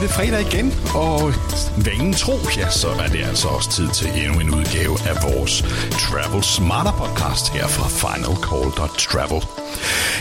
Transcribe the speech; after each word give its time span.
det 0.00 0.08
er 0.10 0.12
fredag 0.12 0.40
igen, 0.40 0.74
og 0.94 1.34
vanen 1.76 2.12
tro, 2.12 2.32
ja, 2.56 2.70
så 2.70 2.88
er 2.88 3.08
det 3.08 3.24
altså 3.24 3.48
også 3.48 3.70
tid 3.70 3.88
til 3.88 4.08
endnu 4.08 4.40
en 4.40 4.54
udgave 4.54 4.98
af 5.08 5.22
vores 5.22 5.62
Travel 5.90 6.44
Smarter 6.44 6.92
podcast 6.92 7.48
her 7.48 7.66
fra 7.68 7.88
finalcall.travel. 7.88 9.42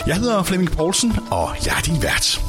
Jeg 0.07 0.15
hedder 0.15 0.43
Flemming 0.43 0.71
Poulsen, 0.71 1.17
og 1.31 1.49
jeg 1.65 1.77
er 1.77 1.81
din 1.81 2.03
vært. 2.03 2.41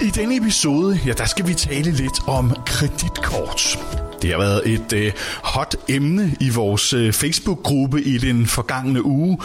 I 0.00 0.10
denne 0.10 0.36
episode, 0.36 1.00
ja, 1.06 1.12
der 1.12 1.24
skal 1.24 1.48
vi 1.48 1.54
tale 1.54 1.90
lidt 1.90 2.28
om 2.28 2.56
kreditkort. 2.66 3.78
Det 4.22 4.30
har 4.30 4.38
været 4.38 4.62
et 4.66 4.92
øh, 4.92 5.12
hot 5.42 5.76
emne 5.88 6.36
i 6.40 6.50
vores 6.50 6.92
øh, 6.92 7.12
Facebook-gruppe 7.12 8.02
i 8.02 8.18
den 8.18 8.46
forgangne 8.46 9.04
uge, 9.04 9.38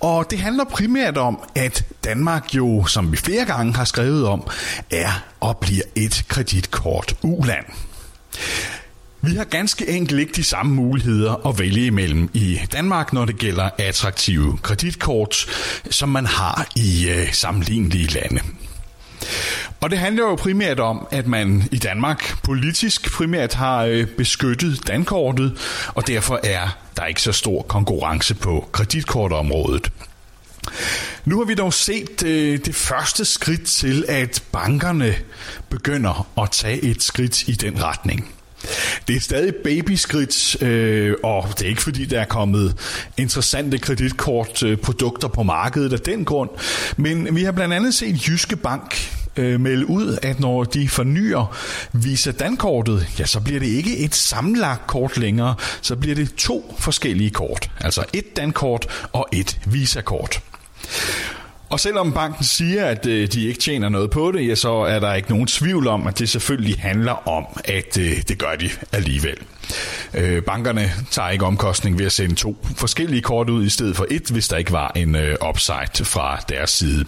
og 0.00 0.30
det 0.30 0.38
handler 0.38 0.64
primært 0.64 1.18
om, 1.18 1.40
at 1.54 1.84
Danmark 2.04 2.54
jo, 2.54 2.86
som 2.86 3.12
vi 3.12 3.16
flere 3.16 3.44
gange 3.44 3.74
har 3.74 3.84
skrevet 3.84 4.26
om, 4.26 4.48
er 4.90 5.24
og 5.40 5.58
bliver 5.58 5.82
et 5.96 6.24
kreditkort 6.28 7.14
uland. 7.22 7.64
Vi 9.22 9.34
har 9.34 9.44
ganske 9.44 9.88
enkelt 9.88 10.20
ikke 10.20 10.32
de 10.32 10.44
samme 10.44 10.74
muligheder 10.74 11.46
at 11.48 11.58
vælge 11.58 11.86
imellem 11.86 12.30
i 12.34 12.58
Danmark, 12.72 13.12
når 13.12 13.24
det 13.24 13.38
gælder 13.38 13.70
attraktive 13.78 14.58
kreditkort, 14.62 15.46
som 15.90 16.08
man 16.08 16.26
har 16.26 16.66
i 16.76 17.08
øh, 17.08 17.32
sammenlignelige 17.32 18.06
lande. 18.06 18.40
Og 19.80 19.90
det 19.90 19.98
handler 19.98 20.22
jo 20.22 20.34
primært 20.34 20.80
om, 20.80 21.06
at 21.10 21.26
man 21.26 21.68
i 21.72 21.78
Danmark 21.78 22.42
politisk 22.42 23.12
primært 23.12 23.54
har 23.54 23.84
øh, 23.84 24.06
beskyttet 24.06 24.86
dankortet, 24.86 25.58
og 25.94 26.06
derfor 26.06 26.40
er 26.44 26.78
der 26.96 27.04
ikke 27.04 27.22
så 27.22 27.32
stor 27.32 27.62
konkurrence 27.62 28.34
på 28.34 28.68
kreditkortområdet. 28.72 29.92
Nu 31.24 31.38
har 31.38 31.44
vi 31.44 31.54
dog 31.54 31.74
set 31.74 32.22
øh, 32.22 32.58
det 32.64 32.74
første 32.74 33.24
skridt 33.24 33.64
til, 33.64 34.04
at 34.08 34.42
bankerne 34.52 35.14
begynder 35.68 36.28
at 36.42 36.50
tage 36.50 36.84
et 36.84 37.02
skridt 37.02 37.48
i 37.48 37.52
den 37.52 37.82
retning. 37.82 38.34
Det 39.08 39.16
er 39.16 39.20
stadig 39.20 39.54
babyskridt, 39.64 40.62
øh, 40.62 41.14
og 41.22 41.48
det 41.58 41.64
er 41.64 41.68
ikke 41.68 41.82
fordi, 41.82 42.04
der 42.04 42.20
er 42.20 42.24
kommet 42.24 42.76
interessante 43.16 43.78
kreditkortprodukter 43.78 45.28
på 45.28 45.42
markedet 45.42 45.92
af 45.92 46.00
den 46.00 46.24
grund, 46.24 46.50
men 46.96 47.36
vi 47.36 47.44
har 47.44 47.52
blandt 47.52 47.74
andet 47.74 47.94
set 47.94 48.28
Jyske 48.28 48.56
Bank 48.56 49.17
øh, 49.38 49.60
melde 49.60 49.90
ud, 49.90 50.18
at 50.22 50.40
når 50.40 50.64
de 50.64 50.88
fornyer 50.88 51.56
Visa 51.92 52.30
Dankortet, 52.30 53.06
ja, 53.18 53.26
så 53.26 53.40
bliver 53.40 53.60
det 53.60 53.66
ikke 53.66 53.98
et 53.98 54.14
sammenlagt 54.14 54.86
kort 54.86 55.16
længere, 55.16 55.54
så 55.80 55.96
bliver 55.96 56.14
det 56.14 56.34
to 56.34 56.76
forskellige 56.78 57.30
kort. 57.30 57.70
Altså 57.80 58.04
et 58.12 58.36
Dankort 58.36 59.08
og 59.12 59.28
et 59.32 59.60
Visa-kort. 59.66 60.42
Og 61.70 61.80
selvom 61.80 62.12
banken 62.12 62.44
siger, 62.44 62.86
at 62.86 63.06
øh, 63.06 63.28
de 63.32 63.46
ikke 63.46 63.60
tjener 63.60 63.88
noget 63.88 64.10
på 64.10 64.32
det, 64.32 64.48
ja, 64.48 64.54
så 64.54 64.72
er 64.72 64.98
der 64.98 65.14
ikke 65.14 65.30
nogen 65.30 65.46
tvivl 65.46 65.86
om, 65.86 66.06
at 66.06 66.18
det 66.18 66.28
selvfølgelig 66.28 66.80
handler 66.80 67.28
om, 67.28 67.44
at 67.64 67.98
øh, 67.98 68.22
det 68.28 68.38
gør 68.38 68.54
de 68.60 68.70
alligevel. 68.92 69.36
Øh, 70.14 70.42
bankerne 70.42 70.92
tager 71.10 71.30
ikke 71.30 71.44
omkostning 71.44 71.98
ved 71.98 72.06
at 72.06 72.12
sende 72.12 72.34
to 72.34 72.66
forskellige 72.76 73.22
kort 73.22 73.50
ud 73.50 73.64
i 73.64 73.68
stedet 73.68 73.96
for 73.96 74.06
et, 74.10 74.30
hvis 74.30 74.48
der 74.48 74.56
ikke 74.56 74.72
var 74.72 74.92
en 74.96 75.14
øh, 75.16 75.36
upside 75.48 76.04
fra 76.04 76.40
deres 76.48 76.70
side. 76.70 77.04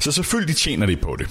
Så 0.00 0.12
selvfølgelig 0.12 0.56
tjener 0.56 0.86
de 0.86 0.96
på 0.96 1.16
det. 1.18 1.28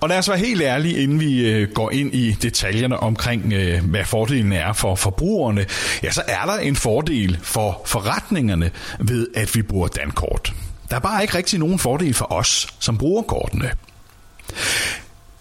Og 0.00 0.08
lad 0.08 0.18
os 0.18 0.28
være 0.28 0.38
helt 0.38 0.62
ærlige, 0.62 1.02
inden 1.02 1.20
vi 1.20 1.50
øh, 1.50 1.68
går 1.74 1.90
ind 1.90 2.14
i 2.14 2.32
detaljerne 2.32 3.00
omkring, 3.00 3.52
øh, 3.52 3.84
hvad 3.84 4.04
fordelen 4.04 4.52
er 4.52 4.72
for 4.72 4.94
forbrugerne, 4.94 5.66
ja, 6.02 6.10
så 6.10 6.22
er 6.28 6.46
der 6.46 6.58
en 6.58 6.76
fordel 6.76 7.38
for 7.42 7.82
forretningerne 7.86 8.70
ved, 9.00 9.26
at 9.34 9.56
vi 9.56 9.62
bruger 9.62 9.88
Dankort. 9.88 10.52
Der 10.90 10.96
er 10.96 11.00
bare 11.00 11.22
ikke 11.22 11.36
rigtig 11.36 11.58
nogen 11.58 11.78
fordel 11.78 12.14
for 12.14 12.32
os, 12.32 12.68
som 12.78 12.98
bruger 12.98 13.22
kortene. 13.22 13.70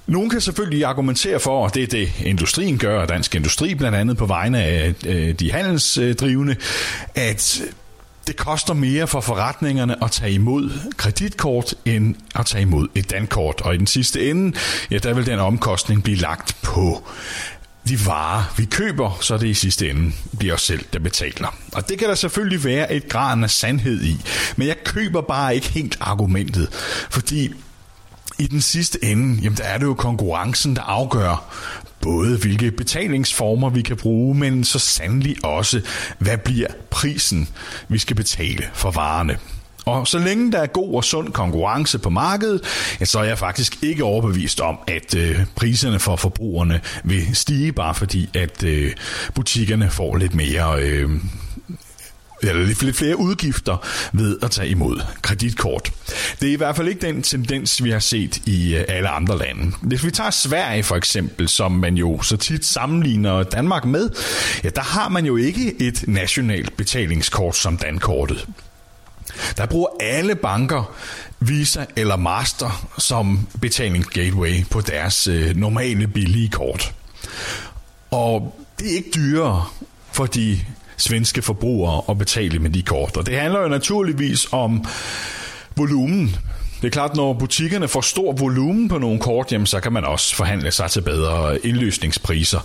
Nogen 0.08 0.30
kan 0.30 0.41
selvfølgelig 0.41 0.85
argumentere 0.85 1.40
for, 1.40 1.64
og 1.64 1.75
det 1.75 1.84
er 1.84 1.88
det 1.88 2.14
industrien 2.25 2.78
gør, 2.78 3.02
og 3.02 3.09
dansk 3.09 3.35
industri 3.35 3.75
blandt 3.75 3.97
andet 3.97 4.18
på 4.18 4.25
vegne 4.25 4.64
af 4.64 4.94
øh, 5.06 5.34
de 5.34 5.52
handelsdrivende, 5.52 6.56
at 7.16 7.62
det 8.28 8.36
koster 8.36 8.74
mere 8.74 9.08
for 9.08 9.22
forretningerne 9.22 10.03
at 10.03 10.12
tage 10.12 10.31
imod 10.31 10.72
kreditkort, 10.97 11.74
end 11.86 12.16
at 12.36 12.46
tage 12.46 12.62
imod 12.62 12.88
et 12.96 13.12
dankort. 13.12 13.62
Og 13.62 13.75
i 13.75 13.78
den 13.78 13.88
sidste 13.88 14.30
ende, 14.30 14.58
ja, 14.91 14.97
der 14.97 15.13
vil 15.13 15.25
den 15.25 15.40
omkostning 15.40 16.03
blive 16.03 16.18
lagt 16.18 16.58
på 16.64 17.03
de 17.88 18.06
varer, 18.06 18.53
vi 18.58 18.66
køber, 18.66 19.18
så 19.22 19.38
det 19.38 19.47
i 19.47 19.53
sidste 19.53 19.90
ende 19.90 20.12
bliver 20.38 20.53
os 20.53 20.62
selv, 20.62 20.85
der 20.94 21.00
betaler. 21.00 21.56
Og 21.74 21.90
det 21.90 22.00
kan 22.00 22.09
der 22.09 22.16
selvfølgelig 22.16 22.64
være 22.64 22.94
et 22.94 23.09
grad 23.09 23.44
af 23.44 23.50
sandhed 23.50 24.03
i, 24.03 24.22
men 24.56 24.68
jeg 24.68 24.75
køber 24.84 25.22
bare 25.22 25.56
ikke 25.56 25.69
helt 25.69 25.97
argumentet, 26.02 26.69
fordi 27.09 27.53
i 28.40 28.47
den 28.47 28.62
sidste 28.62 29.03
ende, 29.03 29.41
jamen 29.41 29.58
der 29.58 29.64
er 29.64 29.78
det 29.78 29.85
jo 29.85 29.94
konkurrencen, 29.94 30.75
der 30.75 30.81
afgør 30.81 31.56
både 32.06 32.38
hvilke 32.38 32.72
betalingsformer 32.72 33.70
vi 33.70 33.82
kan 33.82 33.98
bruge, 33.98 34.36
men 34.36 34.64
så 34.64 34.80
sandelig 34.80 35.46
også, 35.46 35.82
hvad 36.20 36.38
bliver 36.38 36.68
prisen, 36.90 37.50
vi 37.90 37.98
skal 37.98 38.16
betale 38.16 38.64
for 38.74 38.92
varerne. 38.92 39.38
Og 39.86 40.08
så 40.08 40.20
længe 40.20 40.52
der 40.52 40.60
er 40.60 40.66
god 40.66 40.96
og 40.96 41.04
sund 41.04 41.32
konkurrence 41.32 42.00
på 42.00 42.10
markedet, 42.10 42.62
ja, 43.00 43.06
så 43.06 43.20
er 43.20 43.24
jeg 43.24 43.38
faktisk 43.38 43.84
ikke 43.84 44.04
overbevist 44.04 44.60
om, 44.60 44.80
at 44.88 45.16
øh, 45.16 45.40
priserne 45.56 46.00
for 46.00 46.16
forbrugerne 46.16 46.82
vil 47.04 47.36
stige, 47.36 47.72
bare 47.72 47.96
fordi 47.96 48.30
at 48.34 48.64
øh, 48.64 48.92
butikkerne 49.36 49.90
får 49.90 50.16
lidt 50.16 50.36
mere 50.36 50.82
øh, 50.82 51.10
eller 52.50 52.66
lidt 52.66 52.96
flere 52.96 53.20
udgifter 53.20 53.78
ved 54.14 54.38
at 54.42 54.52
tage 54.52 54.70
imod 54.70 55.02
kreditkort. 55.22 55.92
Det 56.42 56.50
er 56.50 56.54
i 56.54 56.56
hvert 56.56 56.76
fald 56.76 56.88
ikke 56.88 57.08
den 57.08 57.24
tendens, 57.24 57.84
vi 57.84 57.92
har 57.92 58.00
set 58.00 58.38
i 58.46 58.76
øh, 58.76 58.86
alle 58.88 59.10
andre 59.10 59.38
lande. 59.38 59.72
Hvis 59.82 60.06
vi 60.06 60.12
tager 60.12 60.30
Sverige 60.30 60.84
for 60.84 60.96
eksempel, 60.96 61.50
som 61.50 61.72
man 61.72 61.98
jo 61.98 62.22
så 62.22 62.38
tit 62.38 62.66
sammenligner 62.66 63.44
Danmark 63.44 63.86
med, 63.86 64.10
ja, 64.64 64.70
der 64.70 64.82
har 64.82 65.10
man 65.10 65.26
jo 65.26 65.36
ikke 65.36 65.82
et 65.82 66.04
nationalt 66.08 66.78
betalingskort 66.78 67.56
som 67.56 67.78
dankortet. 67.78 68.48
Der 69.58 69.66
bruger 69.66 69.88
alle 70.00 70.36
banker 70.36 70.96
Visa 71.40 71.86
eller 71.96 72.16
Master 72.16 72.88
som 72.98 73.48
betalingsgateway 73.62 74.66
på 74.70 74.82
deres 74.82 75.28
øh, 75.28 75.56
normale 75.56 76.08
billige 76.08 76.50
kort. 76.50 76.94
Og 78.12 78.66
det 78.80 78.92
er 78.92 78.96
ikke 78.96 79.12
dyrere 79.16 79.66
for 80.12 80.26
de 80.26 80.60
svenske 80.98 81.42
forbrugere 81.42 82.02
at 82.10 82.18
betale 82.18 82.60
med 82.60 82.70
de 82.70 82.82
kort. 82.82 83.18
Og 83.18 83.26
det 83.26 83.40
handler 83.40 83.62
jo 83.62 83.68
naturligvis 83.68 84.48
om 84.52 84.86
volumen. 85.76 86.36
Det 86.82 86.88
er 86.88 86.92
klart, 86.92 87.16
når 87.16 87.34
butikkerne 87.34 87.88
får 87.88 88.02
stor 88.02 88.34
volumen 88.34 88.90
på 88.90 88.98
nogle 88.98 89.20
kort, 89.20 89.52
jamen, 89.52 89.68
så 89.68 89.80
kan 89.80 89.94
man 89.94 90.06
også 90.06 90.36
forhandle 90.36 90.72
sig 90.72 90.92
til 90.92 91.02
bedre 91.02 91.66
indløsningspriser. 91.66 92.60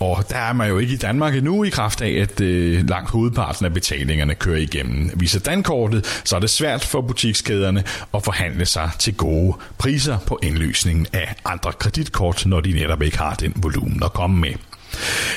Og 0.00 0.24
der 0.30 0.36
er 0.36 0.52
man 0.52 0.68
jo 0.68 0.78
ikke 0.78 0.94
i 0.94 0.96
Danmark 0.96 1.34
endnu 1.34 1.64
i 1.64 1.68
kraft 1.68 2.02
af, 2.02 2.10
at 2.10 2.40
øh, 2.40 2.88
langt 2.88 3.10
hovedparten 3.10 3.66
af 3.66 3.74
betalingerne 3.74 4.34
kører 4.34 4.58
igennem 4.58 5.10
Visa 5.14 5.38
Dankortet, 5.38 6.20
så 6.24 6.36
er 6.36 6.40
det 6.40 6.50
svært 6.50 6.84
for 6.84 7.00
butikskæderne 7.00 7.84
at 8.14 8.24
forhandle 8.24 8.66
sig 8.66 8.90
til 8.98 9.14
gode 9.14 9.56
priser 9.78 10.18
på 10.26 10.38
indløsningen 10.42 11.06
af 11.12 11.34
andre 11.44 11.72
kreditkort, 11.72 12.46
når 12.46 12.60
de 12.60 12.72
netop 12.72 13.02
ikke 13.02 13.18
har 13.18 13.34
den 13.34 13.52
volumen 13.56 14.02
at 14.02 14.12
komme 14.12 14.40
med. 14.40 14.54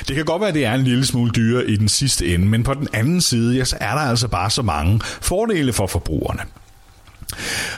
Det 0.08 0.16
kan 0.16 0.26
godt 0.26 0.40
være, 0.40 0.50
at 0.50 0.56
det 0.56 0.66
er 0.66 0.74
en 0.74 0.84
lille 0.84 1.06
smule 1.06 1.32
dyrere 1.32 1.70
i 1.70 1.76
den 1.76 1.90
sidste 1.90 2.34
ende, 2.34 2.46
men 2.46 2.64
på 2.64 2.74
den 2.74 2.88
anden 2.94 3.22
side, 3.22 3.58
ja, 3.58 3.66
så 3.66 3.78
er 3.82 3.92
der 3.92 4.02
altså 4.02 4.28
bare 4.28 4.50
så 4.50 4.62
mange 4.62 5.02
fordele 5.22 5.74
for 5.74 5.88
forbrugerne. 5.88 6.42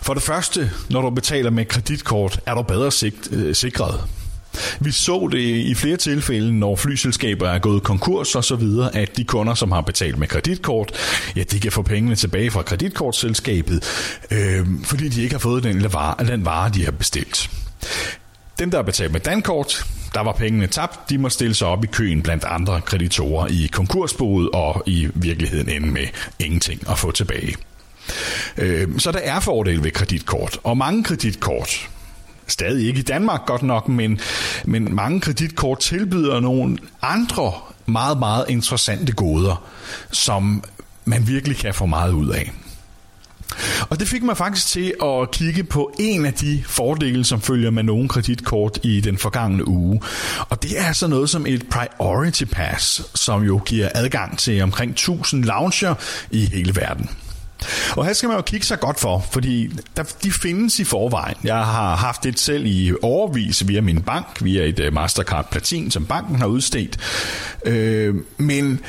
For 0.01 0.13
det 0.13 0.23
første, 0.23 0.71
når 0.89 1.01
du 1.01 1.09
betaler 1.09 1.49
med 1.49 1.65
kreditkort, 1.65 2.39
er 2.45 2.55
du 2.55 2.61
bedre 2.61 2.91
sigt, 2.91 3.29
øh, 3.31 3.55
sikret. 3.55 4.01
Vi 4.79 4.91
så 4.91 5.29
det 5.31 5.39
i 5.39 5.75
flere 5.75 5.97
tilfælde, 5.97 6.59
når 6.59 6.75
flyselskaber 6.75 7.49
er 7.49 7.59
gået 7.59 7.83
konkurs 7.83 8.35
og 8.35 8.43
så 8.43 8.55
videre, 8.55 8.95
at 8.95 9.17
de 9.17 9.23
kunder, 9.23 9.53
som 9.53 9.71
har 9.71 9.81
betalt 9.81 10.17
med 10.17 10.27
kreditkort, 10.27 10.91
ja, 11.35 11.43
de 11.43 11.59
kan 11.59 11.71
få 11.71 11.81
pengene 11.81 12.15
tilbage 12.15 12.51
fra 12.51 12.61
kreditkortselskabet, 12.61 13.83
øh, 14.31 14.67
fordi 14.83 15.09
de 15.09 15.21
ikke 15.21 15.33
har 15.33 15.39
fået 15.39 15.63
den 15.63 15.93
vare, 15.93 16.27
den 16.27 16.45
vare, 16.45 16.71
de 16.73 16.85
har 16.85 16.91
bestilt. 16.91 17.49
Dem, 18.59 18.71
der 18.71 18.77
har 18.77 18.83
betalt 18.83 19.11
med 19.11 19.19
dankort, 19.19 19.85
der 20.13 20.21
var 20.21 20.31
pengene 20.31 20.67
tabt, 20.67 21.09
de 21.09 21.17
må 21.17 21.29
stille 21.29 21.55
sig 21.55 21.67
op 21.67 21.83
i 21.83 21.87
køen 21.87 22.21
blandt 22.21 22.43
andre 22.43 22.81
kreditorer 22.81 23.47
i 23.47 23.69
konkursboet 23.71 24.49
og 24.49 24.83
i 24.85 25.07
virkeligheden 25.13 25.69
ende 25.69 25.87
med 25.87 26.07
ingenting 26.39 26.89
at 26.89 26.97
få 26.97 27.11
tilbage. 27.11 27.55
Øh, 28.57 28.99
så 28.99 29.11
der 29.11 29.19
er 29.19 29.39
fordel 29.39 29.83
ved 29.83 29.91
kreditkort, 29.91 30.59
og 30.63 30.77
mange 30.77 31.03
kreditkort, 31.03 31.89
stadig 32.47 32.87
ikke 32.87 32.99
i 32.99 33.03
Danmark 33.03 33.45
godt 33.45 33.63
nok, 33.63 33.87
men, 33.87 34.19
men 34.65 34.95
mange 34.95 35.21
kreditkort 35.21 35.79
tilbyder 35.79 36.39
nogle 36.39 36.77
andre 37.01 37.53
meget, 37.85 38.19
meget 38.19 38.45
interessante 38.49 39.11
goder, 39.11 39.69
som 40.11 40.63
man 41.05 41.27
virkelig 41.27 41.57
kan 41.57 41.73
få 41.73 41.85
meget 41.85 42.11
ud 42.11 42.29
af. 42.29 42.51
Og 43.89 43.99
det 43.99 44.07
fik 44.07 44.23
mig 44.23 44.37
faktisk 44.37 44.67
til 44.67 44.93
at 45.03 45.31
kigge 45.31 45.63
på 45.63 45.91
en 45.99 46.25
af 46.25 46.33
de 46.33 46.63
fordele, 46.67 47.25
som 47.25 47.41
følger 47.41 47.69
med 47.69 47.83
nogle 47.83 48.09
kreditkort 48.09 48.79
i 48.83 49.01
den 49.01 49.17
forgangne 49.17 49.67
uge. 49.67 50.01
Og 50.49 50.63
det 50.63 50.79
er 50.79 50.93
så 50.93 51.07
noget 51.07 51.29
som 51.29 51.45
et 51.45 51.65
Priority 51.69 52.43
Pass, 52.43 53.03
som 53.15 53.43
jo 53.43 53.61
giver 53.65 53.89
adgang 53.95 54.37
til 54.37 54.61
omkring 54.61 54.91
1000 54.91 55.43
lounger 55.43 55.95
i 56.31 56.45
hele 56.45 56.75
verden. 56.75 57.09
Og 57.97 58.05
her 58.05 58.13
skal 58.13 58.27
man 58.27 58.35
jo 58.37 58.41
kigge 58.41 58.65
sig 58.65 58.79
godt 58.79 58.99
for, 58.99 59.25
fordi 59.31 59.69
der, 59.97 60.03
de 60.23 60.31
findes 60.31 60.79
i 60.79 60.83
forvejen. 60.83 61.35
Jeg 61.43 61.55
har 61.55 61.95
haft 61.95 62.23
det 62.23 62.39
selv 62.39 62.65
i 62.65 62.93
overvis 63.01 63.67
via 63.67 63.81
min 63.81 64.01
bank, 64.01 64.27
via 64.41 64.63
et 64.63 64.79
øh, 64.79 64.93
Mastercard 64.93 65.51
Platin, 65.51 65.91
som 65.91 66.05
banken 66.05 66.35
har 66.35 66.47
udstedt. 66.47 66.97
Øh, 67.65 68.15
men 68.37 68.79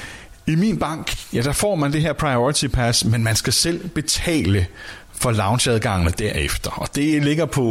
i 0.52 0.56
min 0.56 0.76
bank, 0.76 1.17
ja, 1.32 1.43
der 1.43 1.52
får 1.52 1.75
man 1.75 1.93
det 1.93 2.02
her 2.02 2.12
Priority 2.12 2.67
Pass, 2.67 3.05
men 3.05 3.25
man 3.25 3.37
skal 3.37 3.52
selv 3.52 3.88
betale 3.88 4.67
for 5.20 5.31
loungeadgangene 5.31 6.11
derefter. 6.19 6.70
Og 6.70 6.88
det 6.94 7.25
ligger 7.25 7.46
på 7.46 7.62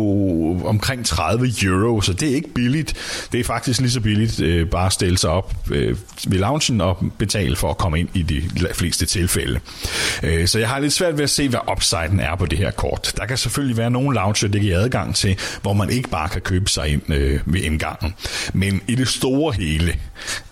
omkring 0.65 1.05
30 1.05 1.51
euro, 1.63 2.01
så 2.01 2.13
det 2.13 2.31
er 2.31 2.35
ikke 2.35 2.53
billigt. 2.53 2.93
Det 3.31 3.39
er 3.39 3.43
faktisk 3.43 3.79
lige 3.79 3.91
så 3.91 3.99
billigt 4.01 4.39
øh, 4.39 4.67
bare 4.67 4.85
at 4.85 4.93
stille 4.93 5.17
sig 5.17 5.29
op 5.29 5.53
øh, 5.71 5.97
ved 6.27 6.39
loungen 6.39 6.81
og 6.81 6.97
betale 7.17 7.55
for 7.55 7.69
at 7.69 7.77
komme 7.77 7.99
ind 7.99 8.09
i 8.13 8.21
de 8.21 8.43
fleste 8.73 9.05
tilfælde. 9.05 9.59
Øh, 10.23 10.47
så 10.47 10.59
jeg 10.59 10.69
har 10.69 10.79
lidt 10.79 10.93
svært 10.93 11.17
ved 11.17 11.23
at 11.23 11.29
se, 11.29 11.49
hvad 11.49 11.59
upsiden 11.71 12.19
er 12.19 12.35
på 12.35 12.45
det 12.45 12.57
her 12.57 12.71
kort. 12.71 13.13
Der 13.17 13.25
kan 13.25 13.37
selvfølgelig 13.37 13.77
være 13.77 13.91
nogle 13.91 14.15
lounger, 14.15 14.47
det 14.47 14.61
giver 14.61 14.79
adgang 14.79 15.15
til, 15.15 15.37
hvor 15.61 15.73
man 15.73 15.89
ikke 15.89 16.09
bare 16.09 16.29
kan 16.29 16.41
købe 16.41 16.69
sig 16.69 16.87
ind 16.87 17.13
øh, 17.13 17.39
ved 17.45 17.61
indgangen. 17.61 18.15
Men 18.53 18.81
i 18.87 18.95
det 18.95 19.07
store 19.07 19.53
hele, 19.53 19.95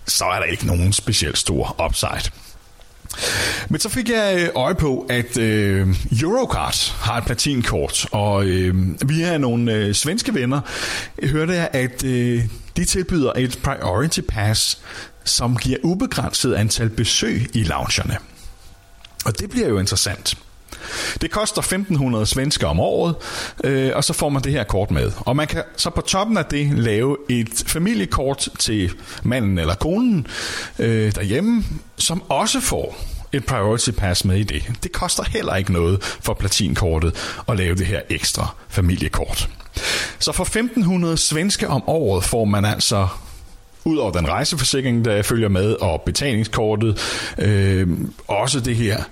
så 0.07 0.25
er 0.25 0.39
der 0.39 0.45
ikke 0.45 0.67
nogen 0.67 0.94
specielt 0.94 1.38
stor 1.38 1.85
upside. 1.85 2.31
Men 3.69 3.80
så 3.80 3.90
fik 3.90 4.10
jeg 4.10 4.38
øh, 4.40 4.50
øje 4.56 4.75
på, 4.75 5.06
at 5.10 5.38
øh, 5.38 5.88
Eurocard 6.22 6.94
har 7.00 7.18
et 7.18 7.25
platinkort, 7.25 8.08
og 8.12 8.46
øh, 8.46 8.75
via 9.10 9.38
nogle 9.38 9.74
øh, 9.74 9.94
svenske 9.94 10.34
venner 10.34 10.62
hørte 11.24 11.54
jeg, 11.54 11.69
at 11.74 12.04
øh, 12.04 12.44
de 12.78 12.86
tilbyder 12.86 13.31
et 13.36 13.60
priority 13.64 14.19
pass, 14.30 14.81
som 15.24 15.58
giver 15.58 15.78
ubegrænset 15.84 16.54
antal 16.54 16.90
besøg 16.90 17.50
i 17.54 17.64
loungerne. 17.64 18.18
Og 19.25 19.40
det 19.40 19.50
bliver 19.50 19.68
jo 19.68 19.80
interessant. 19.80 20.38
Det 21.22 21.31
koster 21.31 21.62
1500 21.62 22.25
svensker 22.25 22.68
om 22.68 22.80
året, 22.80 23.16
øh, 23.63 23.92
og 23.95 24.04
så 24.04 24.13
får 24.13 24.30
man 24.30 24.42
det 24.42 24.51
her 24.51 24.63
kort 24.63 24.92
med. 24.92 25.12
Og 25.18 25.36
man 25.36 25.48
kan 25.48 25.63
så 25.78 25.89
på 25.89 26.01
toppen 26.01 26.38
af 26.38 26.45
det 26.45 26.80
lave 26.80 27.18
et 27.30 27.63
familiekort 27.68 28.50
til 28.60 28.92
manden 29.24 29.57
eller 29.60 29.75
konen 29.75 30.28
øh, 30.80 31.16
derhjemme, 31.16 31.63
som 31.98 32.24
også 32.30 32.60
får 32.60 32.98
et 33.31 33.45
priority 33.45 33.92
pass 33.92 34.25
med 34.25 34.38
i 34.38 34.44
det. 34.44 34.63
Det 34.84 34.92
koster 34.92 35.24
heller 35.24 35.56
ikke 35.56 35.74
noget 35.74 36.04
for 36.04 36.34
platinkortet 36.34 37.16
at 37.48 37.57
lave 37.57 37.75
det 37.75 37.86
her 37.86 38.01
ekstra 38.10 38.56
familiekort. 38.68 39.50
Så 40.19 40.31
for 40.31 40.44
1500 40.44 41.18
svenske 41.18 41.68
om 41.68 41.83
året 41.88 42.24
får 42.24 42.45
man 42.45 42.66
altså 42.66 43.07
ud 43.86 43.98
over 43.98 44.12
den 44.12 44.28
rejseforsikring, 44.28 45.06
der 45.06 45.22
følger 45.22 45.50
med, 45.50 45.74
og 45.74 46.01
betalingskortet, 46.01 47.00
øh, 47.38 47.88
også 48.28 48.60
det 48.60 48.75
her 48.75 49.04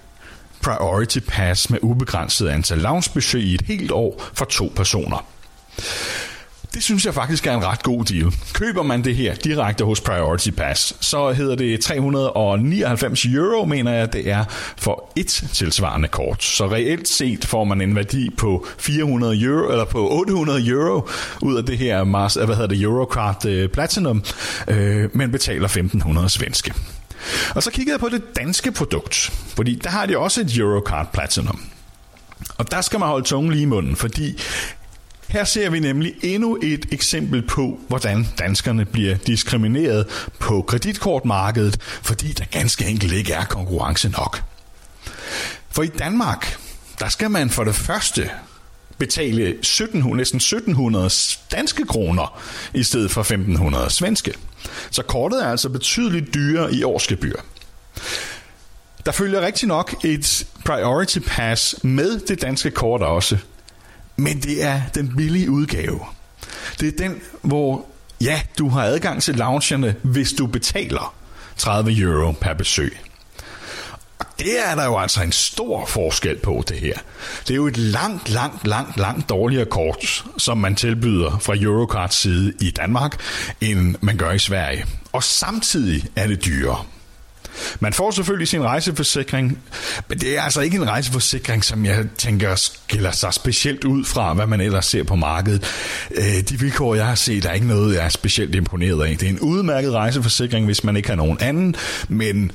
Priority 0.66 1.20
Pass 1.28 1.70
med 1.70 1.80
ubegrænset 1.82 2.48
antal 2.48 2.78
loungebesøg 2.78 3.44
i 3.44 3.54
et 3.54 3.62
helt 3.62 3.92
år 3.92 4.24
for 4.34 4.46
to 4.46 4.72
personer. 4.76 5.26
Det 6.74 6.84
synes 6.84 7.06
jeg 7.06 7.14
faktisk 7.14 7.48
er 7.48 7.54
en 7.54 7.66
ret 7.66 7.84
god 7.84 8.06
deal. 8.06 8.34
Køber 8.54 8.84
man 8.84 9.04
det 9.04 9.16
her 9.16 9.36
direkte 9.36 9.84
hos 9.84 10.02
Priority 10.02 10.50
Pass, 10.50 10.98
så 11.00 11.32
hedder 11.32 11.56
det 11.56 11.82
399 11.82 13.26
euro, 13.26 13.66
mener 13.66 13.92
jeg, 13.92 14.14
det 14.14 14.30
er 14.32 14.46
for 14.78 15.12
et 15.16 15.44
tilsvarende 15.54 16.08
kort. 16.08 16.44
Så 16.44 16.68
reelt 16.68 17.08
set 17.08 17.46
får 17.46 17.64
man 17.64 17.82
en 17.82 17.96
værdi 17.96 18.30
på 18.38 18.66
400 18.78 19.42
euro, 19.42 19.72
eller 19.72 19.86
på 19.86 20.10
800 20.12 20.68
euro 20.68 21.10
ud 21.42 21.56
af 21.56 21.66
det 21.66 21.78
her 21.78 22.04
Mars, 22.04 22.38
øh, 22.38 22.46
hvad 22.46 22.56
hedder 22.56 22.70
det, 22.70 22.82
Eurocard 22.82 23.46
øh, 23.46 23.70
Platinum, 23.70 24.24
øh, 24.68 25.10
men 25.14 25.32
betaler 25.32 25.66
1500 25.66 26.30
svenske. 26.30 26.74
Og 27.56 27.64
så 27.64 27.72
kiggede 27.72 27.94
jeg 27.94 28.00
på 28.00 28.10
det 28.10 28.36
danske 28.36 28.72
produkt, 28.72 29.16
fordi 29.56 29.76
der 29.76 29.90
har 29.90 30.06
de 30.06 30.18
også 30.18 30.42
et 30.42 30.58
Eurocard 30.58 31.14
Platinum. 31.14 31.62
Og 32.58 32.72
der 32.72 32.82
skal 32.82 33.00
man 33.00 33.10
holde 33.10 33.26
tungen 33.26 33.52
lige 33.52 33.62
i 33.62 33.66
munden, 33.66 33.96
fordi 33.96 34.42
her 35.28 35.44
ser 35.44 35.70
vi 35.70 35.80
nemlig 35.80 36.14
endnu 36.24 36.58
et 36.64 36.86
eksempel 36.92 37.42
på, 37.42 37.80
hvordan 37.88 38.28
danskerne 38.40 38.86
bliver 38.86 39.18
diskrimineret 39.18 40.30
på 40.40 40.62
kreditkortmarkedet, 40.62 41.82
fordi 41.82 42.32
der 42.32 42.46
ganske 42.46 42.86
enkelt 42.86 43.14
ikke 43.14 43.34
er 43.34 43.46
konkurrence 43.46 44.10
nok. 44.10 44.44
For 45.70 45.84
i 45.84 45.88
Danmark, 45.88 46.60
der 47.00 47.10
skal 47.10 47.32
man 47.32 47.50
for 47.50 47.64
det 47.64 47.76
første 47.76 48.30
betale 48.98 49.48
1700, 49.48 50.18
næsten 50.18 50.38
1700 50.38 51.10
danske 51.52 51.86
kroner 51.86 52.42
i 52.74 52.84
stedet 52.84 53.12
for 53.12 53.22
1500 53.22 53.90
svenske. 53.90 54.34
Så 54.92 55.04
kortet 55.04 55.44
er 55.44 55.50
altså 55.50 55.70
betydeligt 55.70 56.34
dyrere 56.34 56.74
i 56.74 56.84
årsgebyr. 56.84 57.36
Der 59.06 59.12
følger 59.12 59.42
rigtig 59.42 59.68
nok 59.68 59.96
et 60.04 60.48
priority 60.66 61.20
pass 61.28 61.84
med 61.84 62.20
det 62.20 62.42
danske 62.42 62.72
kort 62.72 63.02
også, 63.02 63.38
men 64.16 64.40
det 64.42 64.64
er 64.64 64.82
den 64.96 65.16
billige 65.18 65.52
udgave. 65.52 66.00
Det 66.80 66.88
er 66.88 67.08
den, 67.08 67.22
hvor 67.42 67.86
ja, 68.22 68.42
du 68.58 68.70
har 68.70 68.84
adgang 68.84 69.24
til 69.24 69.36
loungerne, 69.36 69.96
hvis 70.02 70.34
du 70.34 70.48
betaler 70.48 71.16
30 71.58 72.00
euro 72.00 72.32
per 72.32 72.54
besøg. 72.54 72.98
Og 74.20 74.26
det 74.40 74.68
er 74.70 74.76
der 74.76 74.86
jo 74.86 74.98
altså 74.98 75.24
en 75.24 75.32
stor 75.32 75.86
forskel 75.86 76.38
på 76.38 76.64
det 76.68 76.78
her. 76.78 76.98
Det 77.48 77.52
er 77.52 77.56
jo 77.56 77.68
et 77.68 77.78
langt, 77.78 78.30
langt, 78.30 78.68
langt, 78.68 78.98
langt 78.98 79.30
dårligere 79.30 79.66
kort, 79.66 80.26
som 80.38 80.58
man 80.58 80.76
tilbyder 80.76 81.38
fra 81.40 81.56
Eurocards 81.58 82.16
side 82.16 82.54
i 82.62 82.72
Danmark, 82.72 83.20
end 83.62 83.96
man 84.02 84.18
gør 84.18 84.32
i 84.32 84.40
Sverige. 84.40 84.86
Og 85.12 85.24
samtidig 85.24 86.06
er 86.16 86.28
det 86.28 86.46
dyrere. 86.46 86.86
Man 87.80 87.94
får 87.94 88.12
selvfølgelig 88.12 88.48
sin 88.48 88.64
rejseforsikring, 88.64 89.60
men 90.10 90.20
det 90.20 90.38
er 90.38 90.42
altså 90.42 90.62
ikke 90.62 90.78
en 90.78 90.90
rejseforsikring, 90.90 91.64
som 91.64 91.86
jeg 91.86 92.06
tænker 92.18 92.56
skiller 92.56 93.12
sig 93.12 93.34
specielt 93.34 93.84
ud 93.84 94.06
fra, 94.06 94.34
hvad 94.34 94.48
man 94.48 94.62
ellers 94.62 94.86
ser 94.86 95.04
på 95.04 95.16
markedet. 95.16 95.64
Øh, 96.12 96.42
de 96.50 96.60
vilkår, 96.60 96.96
jeg 96.96 97.06
har 97.06 97.16
set, 97.16 97.46
er 97.46 97.52
ikke 97.52 97.68
noget, 97.68 97.96
jeg 97.96 98.06
er 98.06 98.10
specielt 98.10 98.56
imponeret 98.56 99.06
af. 99.06 99.18
Det 99.18 99.26
er 99.26 99.30
en 99.30 99.40
udmærket 99.40 99.94
rejseforsikring, 99.94 100.66
hvis 100.66 100.84
man 100.84 100.98
ikke 100.98 101.10
har 101.10 101.16
nogen 101.16 101.38
anden, 101.42 101.76
men 102.08 102.52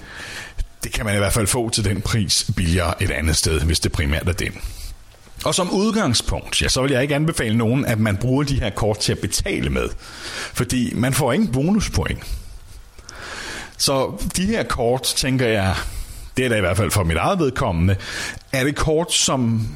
det 0.85 0.93
kan 0.93 1.05
man 1.05 1.15
i 1.15 1.19
hvert 1.19 1.33
fald 1.33 1.47
få 1.47 1.71
til 1.71 1.85
den 1.85 2.01
pris 2.01 2.51
billigere 2.57 3.03
et 3.03 3.11
andet 3.11 3.37
sted, 3.37 3.61
hvis 3.61 3.81
det 3.81 3.93
primært 3.93 4.29
er 4.29 4.33
den. 4.33 4.53
Og 5.45 5.55
som 5.55 5.71
udgangspunkt, 5.71 6.63
ja, 6.63 6.69
så 6.69 6.83
vil 6.83 6.91
jeg 6.91 7.03
ikke 7.03 7.15
anbefale 7.15 7.57
nogen, 7.57 7.85
at 7.85 7.99
man 7.99 8.17
bruger 8.17 8.43
de 8.43 8.61
her 8.61 8.71
kort 8.71 8.99
til 8.99 9.13
at 9.13 9.19
betale 9.19 9.71
med. 9.71 9.89
Fordi 10.55 10.93
man 10.95 11.15
får 11.15 11.33
ingen 11.33 11.53
bonuspoint. 11.53 12.19
Så 13.77 14.13
de 14.37 14.47
her 14.47 14.63
kort, 14.63 15.03
tænker 15.03 15.47
jeg, 15.47 15.75
det 16.37 16.45
er 16.45 16.49
da 16.49 16.57
i 16.57 16.61
hvert 16.61 16.77
fald 16.77 16.91
for 16.91 17.05
mit 17.05 17.17
eget 17.17 17.39
vedkommende, 17.39 17.97
er 18.53 18.65
det 18.65 18.77
kort, 18.77 19.13
som 19.13 19.69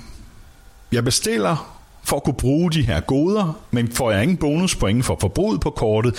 jeg 0.93 1.05
bestiller 1.05 1.75
for 2.05 2.17
at 2.17 2.25
kunne 2.25 2.35
bruge 2.35 2.71
de 2.73 2.83
her 2.83 3.01
goder, 3.01 3.59
men 3.71 3.93
får 3.93 4.11
jeg 4.11 4.23
ingen 4.23 4.37
bonuspoint 4.37 5.05
for 5.05 5.17
forbruget 5.21 5.61
på 5.61 5.71
kortet, 5.71 6.15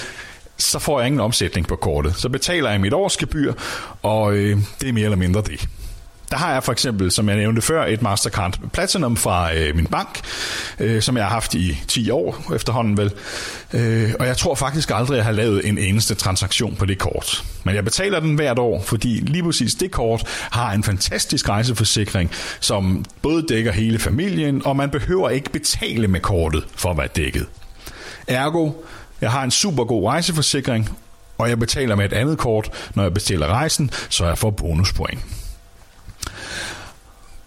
så 0.57 0.79
får 0.79 0.99
jeg 0.99 1.07
ingen 1.07 1.21
omsætning 1.21 1.67
på 1.67 1.75
kortet. 1.75 2.15
Så 2.15 2.29
betaler 2.29 2.69
jeg 2.71 2.81
mit 2.81 2.93
årsgebyr, 2.93 3.53
og 4.01 4.33
øh, 4.33 4.57
det 4.81 4.89
er 4.89 4.93
mere 4.93 5.03
eller 5.03 5.17
mindre 5.17 5.41
det. 5.41 5.67
Der 6.31 6.37
har 6.37 6.53
jeg 6.53 6.63
for 6.63 6.71
eksempel, 6.71 7.11
som 7.11 7.29
jeg 7.29 7.37
nævnte 7.37 7.61
før, 7.61 7.85
et 7.85 8.01
Mastercard 8.01 8.59
Platinum 8.73 9.17
fra 9.17 9.55
øh, 9.55 9.75
min 9.75 9.85
bank, 9.85 10.21
øh, 10.79 11.01
som 11.01 11.17
jeg 11.17 11.25
har 11.25 11.31
haft 11.31 11.53
i 11.53 11.77
10 11.87 12.09
år 12.09 12.51
efterhånden 12.55 12.97
vel. 12.97 13.11
Øh, 13.73 14.13
og 14.19 14.27
jeg 14.27 14.37
tror 14.37 14.55
faktisk 14.55 14.91
aldrig, 14.93 15.17
jeg 15.17 15.25
har 15.25 15.31
lavet 15.31 15.67
en 15.67 15.77
eneste 15.77 16.15
transaktion 16.15 16.75
på 16.75 16.85
det 16.85 16.97
kort. 16.97 17.43
Men 17.63 17.75
jeg 17.75 17.83
betaler 17.83 18.19
den 18.19 18.35
hvert 18.35 18.59
år, 18.59 18.81
fordi 18.81 19.07
lige 19.07 19.43
præcis 19.43 19.75
det 19.75 19.91
kort 19.91 20.27
har 20.51 20.71
en 20.71 20.83
fantastisk 20.83 21.49
rejseforsikring, 21.49 22.31
som 22.59 23.05
både 23.21 23.45
dækker 23.49 23.71
hele 23.71 23.99
familien, 23.99 24.61
og 24.65 24.75
man 24.75 24.89
behøver 24.89 25.29
ikke 25.29 25.49
betale 25.49 26.07
med 26.07 26.19
kortet 26.19 26.65
for 26.75 26.91
at 26.91 26.97
være 26.97 27.07
dækket. 27.15 27.45
Ergo, 28.27 28.71
jeg 29.25 29.31
har 29.31 29.43
en 29.43 29.51
super 29.51 29.83
god 29.83 30.07
rejseforsikring, 30.07 30.97
og 31.37 31.49
jeg 31.49 31.59
betaler 31.59 31.95
med 31.95 32.05
et 32.05 32.13
andet 32.13 32.37
kort, 32.37 32.69
når 32.95 33.03
jeg 33.03 33.13
bestiller 33.13 33.47
rejsen, 33.47 33.91
så 34.09 34.25
jeg 34.25 34.37
får 34.37 34.49
bonuspoint. 34.49 35.19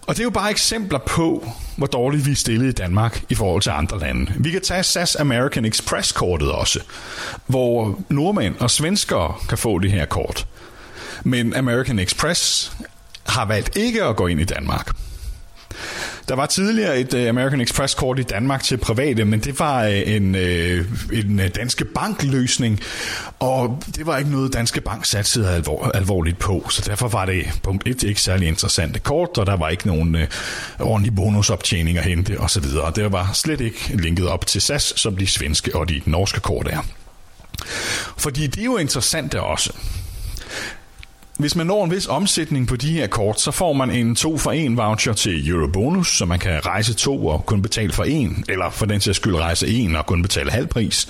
Og 0.07 0.15
det 0.15 0.19
er 0.19 0.23
jo 0.23 0.29
bare 0.29 0.51
eksempler 0.51 0.99
på, 0.99 1.51
hvor 1.77 1.87
dårligt 1.87 2.25
vi 2.25 2.31
er 2.31 2.35
stillet 2.35 2.67
i 2.67 2.71
Danmark 2.71 3.23
i 3.29 3.35
forhold 3.35 3.61
til 3.61 3.69
andre 3.69 3.99
lande. 3.99 4.33
Vi 4.39 4.51
kan 4.51 4.61
tage 4.61 4.83
SAS 4.83 5.15
American 5.15 5.65
Express-kortet 5.65 6.51
også, 6.51 6.79
hvor 7.45 7.99
nordmænd 8.09 8.55
og 8.59 8.71
svenskere 8.71 9.35
kan 9.49 9.57
få 9.57 9.79
det 9.79 9.91
her 9.91 10.05
kort. 10.05 10.47
Men 11.23 11.55
American 11.55 11.99
Express 11.99 12.71
har 13.27 13.45
valgt 13.45 13.77
ikke 13.77 14.03
at 14.03 14.15
gå 14.15 14.27
ind 14.27 14.39
i 14.39 14.45
Danmark. 14.45 14.95
Der 16.27 16.35
var 16.35 16.45
tidligere 16.45 16.99
et 16.99 17.13
øh, 17.13 17.29
American 17.29 17.61
Express 17.61 17.93
kort 17.93 18.19
i 18.19 18.23
Danmark 18.23 18.63
til 18.63 18.77
private, 18.77 19.25
men 19.25 19.39
det 19.39 19.59
var 19.59 19.83
øh, 19.83 20.01
en, 20.05 20.35
øh, 20.35 20.85
en 21.13 21.41
Danske 21.55 21.85
bankløsning, 21.85 22.79
og 23.39 23.83
det 23.95 24.05
var 24.05 24.17
ikke 24.17 24.31
noget 24.31 24.53
Danske 24.53 24.81
Bank 24.81 25.05
satsede 25.05 25.49
alvor, 25.49 25.91
alvorligt 25.93 26.39
på, 26.39 26.67
så 26.69 26.83
derfor 26.85 27.07
var 27.07 27.25
det 27.25 27.45
punkt 27.63 27.87
1 27.87 28.03
ikke 28.03 28.21
særlig 28.21 28.47
interessante 28.47 28.99
kort, 28.99 29.37
og 29.37 29.45
der 29.45 29.57
var 29.57 29.69
ikke 29.69 29.87
nogen 29.87 30.15
øh, 30.15 30.27
ordentlig 30.79 31.15
bonusoptjening 31.15 31.97
at 31.97 32.03
hente 32.03 32.39
osv. 32.39 32.63
Det 32.95 33.11
var 33.11 33.31
slet 33.33 33.61
ikke 33.61 33.91
linket 33.93 34.27
op 34.27 34.45
til 34.45 34.61
SAS, 34.61 34.93
som 34.95 35.17
de 35.17 35.27
svenske 35.27 35.75
og 35.75 35.89
de 35.89 36.01
norske 36.05 36.39
kort 36.39 36.67
er. 36.67 36.81
Fordi 38.17 38.47
det 38.47 38.61
er 38.61 38.65
jo 38.65 38.77
interessant 38.77 39.35
også 39.35 39.73
hvis 41.39 41.55
man 41.55 41.67
når 41.67 41.85
en 41.85 41.91
vis 41.91 42.07
omsætning 42.07 42.67
på 42.67 42.75
de 42.75 42.91
her 42.91 43.07
kort, 43.07 43.41
så 43.41 43.51
får 43.51 43.73
man 43.73 43.91
en 43.91 44.15
2 44.15 44.37
for 44.37 44.51
1 44.51 44.77
voucher 44.77 45.13
til 45.13 45.49
Eurobonus, 45.49 46.17
så 46.17 46.25
man 46.25 46.39
kan 46.39 46.65
rejse 46.65 46.93
to 46.93 47.27
og 47.27 47.45
kun 47.45 47.61
betale 47.61 47.93
for 47.93 48.03
en, 48.03 48.43
eller 48.49 48.69
for 48.69 48.85
den 48.85 49.01
sags 49.01 49.15
skyld 49.15 49.35
rejse 49.35 49.67
en 49.67 49.95
og 49.95 50.05
kun 50.05 50.21
betale 50.21 50.51
halv 50.51 50.67
pris. 50.67 51.07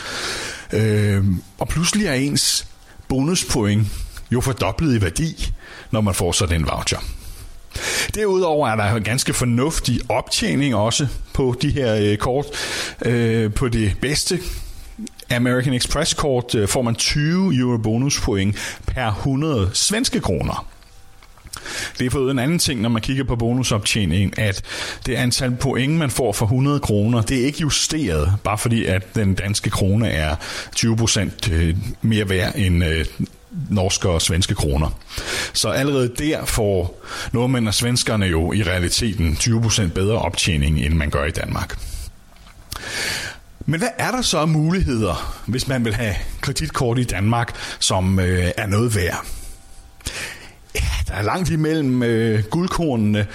Øh, 0.73 1.23
og 1.57 1.67
pludselig 1.67 2.07
er 2.07 2.13
ens 2.13 2.67
bonuspoint 3.07 3.87
jo 4.31 4.41
fordoblet 4.41 4.95
i 4.97 5.01
værdi, 5.01 5.51
når 5.91 6.01
man 6.01 6.13
får 6.13 6.31
sådan 6.31 6.61
en 6.61 6.67
voucher. 6.67 6.99
Derudover 8.15 8.67
er 8.67 8.75
der 8.75 8.95
en 8.95 9.03
ganske 9.03 9.33
fornuftig 9.33 9.99
optjening 10.09 10.75
også 10.75 11.07
på 11.33 11.55
de 11.61 11.69
her 11.69 11.95
øh, 11.95 12.17
kort. 12.17 12.45
Øh, 13.05 13.53
på 13.53 13.67
det 13.67 13.93
bedste 14.01 14.39
American 15.31 15.73
Express 15.73 16.13
kort 16.13 16.55
øh, 16.55 16.67
får 16.67 16.81
man 16.81 16.95
20 16.95 17.55
euro 17.55 17.77
bonuspoint 17.77 18.79
per 18.87 19.07
100 19.07 19.69
svenske 19.73 20.19
kroner. 20.19 20.67
Det 21.99 22.05
er 22.05 22.09
fået 22.09 22.31
en 22.31 22.39
anden 22.39 22.59
ting, 22.59 22.81
når 22.81 22.89
man 22.89 23.01
kigger 23.01 23.23
på 23.23 23.35
bonusoptjeningen, 23.35 24.33
at 24.37 24.61
det 25.05 25.15
antal 25.15 25.55
point, 25.55 25.93
man 25.93 26.09
får 26.09 26.33
for 26.33 26.45
100 26.45 26.79
kroner, 26.79 27.21
det 27.21 27.41
er 27.41 27.45
ikke 27.45 27.61
justeret, 27.61 28.33
bare 28.43 28.57
fordi 28.57 28.85
at 28.85 29.15
den 29.15 29.33
danske 29.33 29.69
krone 29.69 30.09
er 30.09 30.35
20% 30.75 31.53
øh, 31.53 31.75
mere 32.01 32.29
værd 32.29 32.55
end 32.55 32.85
øh, 32.85 33.05
norske 33.69 34.09
og 34.09 34.21
svenske 34.21 34.55
kroner. 34.55 34.89
Så 35.53 35.69
allerede 35.69 36.11
der 36.19 36.45
får 36.45 37.01
nordmænd 37.31 37.67
og 37.67 37.73
svenskerne 37.73 38.25
jo 38.25 38.53
i 38.53 38.63
realiteten 38.63 39.37
20% 39.39 39.87
bedre 39.87 40.17
optjening, 40.17 40.79
end 40.79 40.93
man 40.93 41.09
gør 41.09 41.25
i 41.25 41.31
Danmark. 41.31 41.77
Men 43.69 43.79
hvad 43.79 43.89
er 43.97 44.11
der 44.11 44.21
så 44.21 44.37
af 44.37 44.47
muligheder, 44.47 45.41
hvis 45.45 45.67
man 45.67 45.85
vil 45.85 45.93
have 45.93 46.15
kreditkort 46.41 46.99
i 46.99 47.03
Danmark, 47.03 47.55
som 47.79 48.19
øh, 48.19 48.51
er 48.57 48.67
noget 48.67 48.95
værd? 48.95 49.25
Ja, 50.75 50.81
der 51.07 51.13
er 51.13 51.21
langt 51.21 51.49
imellem 51.49 52.03
øh, 52.03 52.43
guldkornene, 52.43 53.27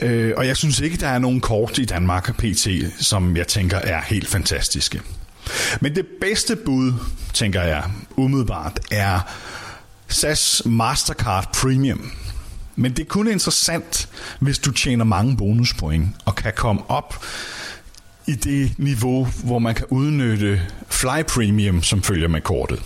øh, 0.00 0.32
og 0.36 0.46
jeg 0.46 0.56
synes 0.56 0.80
ikke, 0.80 0.96
der 0.96 1.08
er 1.08 1.18
nogen 1.18 1.40
kort 1.40 1.78
i 1.78 1.84
Danmark 1.84 2.36
PT, 2.36 2.68
som 3.00 3.36
jeg 3.36 3.46
tænker 3.46 3.78
er 3.78 4.00
helt 4.00 4.28
fantastiske. 4.28 5.00
Men 5.80 5.94
det 5.94 6.06
bedste 6.20 6.56
bud, 6.56 6.92
tænker 7.32 7.62
jeg 7.62 7.84
umiddelbart, 8.16 8.80
er 8.90 9.20
SAS 10.08 10.62
Mastercard 10.64 11.52
Premium. 11.54 12.12
Men 12.76 12.92
det 12.92 13.02
er 13.02 13.08
kun 13.08 13.28
interessant, 13.28 14.08
hvis 14.40 14.58
du 14.58 14.70
tjener 14.70 15.04
mange 15.04 15.36
bonuspoint 15.36 16.08
og 16.24 16.34
kan 16.34 16.52
komme 16.56 16.90
op 16.90 17.24
i 18.26 18.34
det 18.34 18.72
niveau, 18.78 19.28
hvor 19.44 19.58
man 19.58 19.74
kan 19.74 19.86
udnytte 19.90 20.60
Fly 20.88 21.22
Premium, 21.28 21.82
som 21.82 22.02
følger 22.02 22.28
med 22.28 22.40
kortet. 22.40 22.82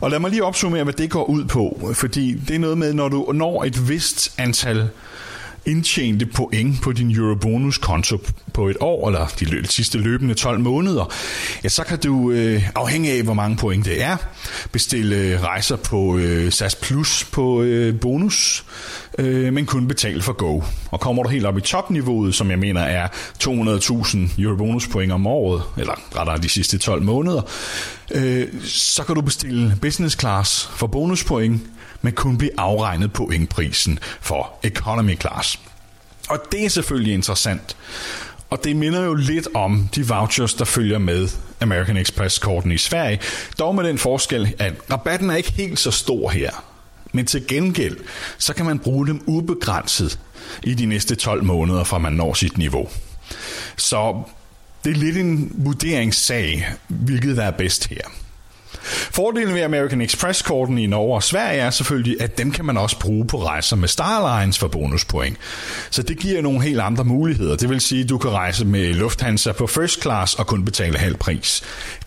Og 0.00 0.10
lad 0.10 0.18
mig 0.18 0.30
lige 0.30 0.44
opsummere, 0.44 0.84
hvad 0.84 0.94
det 0.94 1.10
går 1.10 1.24
ud 1.24 1.44
på, 1.44 1.90
fordi 1.94 2.34
det 2.34 2.54
er 2.54 2.58
noget 2.58 2.78
med, 2.78 2.92
når 2.92 3.08
du 3.08 3.32
når 3.34 3.64
et 3.64 3.88
vist 3.88 4.34
antal 4.38 4.88
indtjente 5.66 6.26
point 6.26 6.82
på 6.82 6.92
din 6.92 7.16
Eurobonus-konto 7.16 8.18
på 8.52 8.68
et 8.68 8.76
år, 8.80 9.08
eller 9.08 9.26
de 9.40 9.66
sidste 9.66 9.98
løbende 9.98 10.34
12 10.34 10.60
måneder, 10.60 11.12
ja, 11.64 11.68
så 11.68 11.84
kan 11.84 11.98
du, 11.98 12.30
øh, 12.30 12.68
afhængig 12.74 13.12
af 13.12 13.22
hvor 13.22 13.34
mange 13.34 13.56
point 13.56 13.84
det 13.84 14.02
er, 14.02 14.16
bestille 14.72 15.16
øh, 15.16 15.42
rejser 15.42 15.76
på 15.76 16.16
øh, 16.16 16.52
SAS 16.52 16.74
Plus 16.74 17.24
på 17.24 17.62
øh, 17.62 18.00
bonus, 18.00 18.64
øh, 19.18 19.52
men 19.52 19.66
kun 19.66 19.88
betale 19.88 20.22
for 20.22 20.32
Go. 20.32 20.60
Og 20.90 21.00
kommer 21.00 21.22
du 21.22 21.28
helt 21.28 21.46
op 21.46 21.58
i 21.58 21.60
topniveauet, 21.60 22.34
som 22.34 22.50
jeg 22.50 22.58
mener 22.58 22.80
er 22.80 23.08
200.000 23.44 24.42
eurobonuspoint 24.42 25.12
om 25.12 25.26
året, 25.26 25.62
eller 25.78 26.18
rettere 26.18 26.38
de 26.38 26.48
sidste 26.48 26.78
12 26.78 27.02
måneder, 27.02 27.42
øh, 28.10 28.48
så 28.64 29.04
kan 29.04 29.14
du 29.14 29.20
bestille 29.20 29.78
business 29.82 30.20
class 30.20 30.66
for 30.66 30.86
bonuspoint, 30.86 31.62
men 32.02 32.12
kun 32.12 32.38
blive 32.38 32.50
afregnet 32.58 33.12
på 33.12 33.32
prisen 33.50 33.98
for 34.20 34.58
economy 34.62 35.20
class. 35.20 35.60
Og 36.28 36.38
det 36.52 36.64
er 36.64 36.68
selvfølgelig 36.68 37.14
interessant. 37.14 37.76
Og 38.50 38.64
det 38.64 38.76
minder 38.76 39.04
jo 39.04 39.14
lidt 39.14 39.48
om 39.54 39.88
de 39.94 40.06
vouchers, 40.06 40.54
der 40.54 40.64
følger 40.64 40.98
med 40.98 41.28
American 41.60 41.96
Express-korten 41.96 42.72
i 42.72 42.78
Sverige. 42.78 43.20
Dog 43.58 43.74
med 43.74 43.84
den 43.84 43.98
forskel, 43.98 44.54
at 44.58 44.72
rabatten 44.92 45.30
er 45.30 45.36
ikke 45.36 45.52
helt 45.52 45.78
så 45.78 45.90
stor 45.90 46.30
her. 46.30 46.73
Men 47.14 47.26
til 47.26 47.46
gengæld, 47.46 47.96
så 48.38 48.54
kan 48.54 48.66
man 48.66 48.78
bruge 48.78 49.06
dem 49.06 49.20
ubegrænset 49.26 50.18
i 50.62 50.74
de 50.74 50.86
næste 50.86 51.14
12 51.14 51.44
måneder, 51.44 51.84
fra 51.84 51.98
man 51.98 52.12
når 52.12 52.34
sit 52.34 52.58
niveau. 52.58 52.88
Så 53.76 54.22
det 54.84 54.90
er 54.90 54.96
lidt 54.96 55.16
en 55.16 55.52
vurderingssag, 55.54 56.68
hvilket 56.88 57.36
der 57.36 57.44
er 57.44 57.50
bedst 57.50 57.88
her. 57.88 58.00
Fordelen 59.10 59.54
ved 59.54 59.62
American 59.62 60.00
Express-korten 60.00 60.78
i 60.78 60.86
Norge 60.86 61.14
og 61.14 61.22
Sverige 61.22 61.60
er 61.60 61.70
selvfølgelig, 61.70 62.20
at 62.20 62.38
dem 62.38 62.52
kan 62.52 62.64
man 62.64 62.76
også 62.76 62.98
bruge 62.98 63.26
på 63.26 63.44
rejser 63.44 63.76
med 63.76 63.88
Starlines 63.88 64.58
for 64.58 64.68
bonuspoint. 64.68 65.36
Så 65.90 66.02
det 66.02 66.18
giver 66.18 66.42
nogle 66.42 66.62
helt 66.62 66.80
andre 66.80 67.04
muligheder. 67.04 67.56
Det 67.56 67.68
vil 67.70 67.80
sige, 67.80 68.02
at 68.02 68.08
du 68.08 68.18
kan 68.18 68.30
rejse 68.30 68.64
med 68.64 68.94
Lufthansa 68.94 69.52
på 69.52 69.66
first 69.66 70.02
class 70.02 70.34
og 70.34 70.46
kun 70.46 70.64
betale 70.64 70.98
halv 70.98 71.16
pris. 71.16 71.62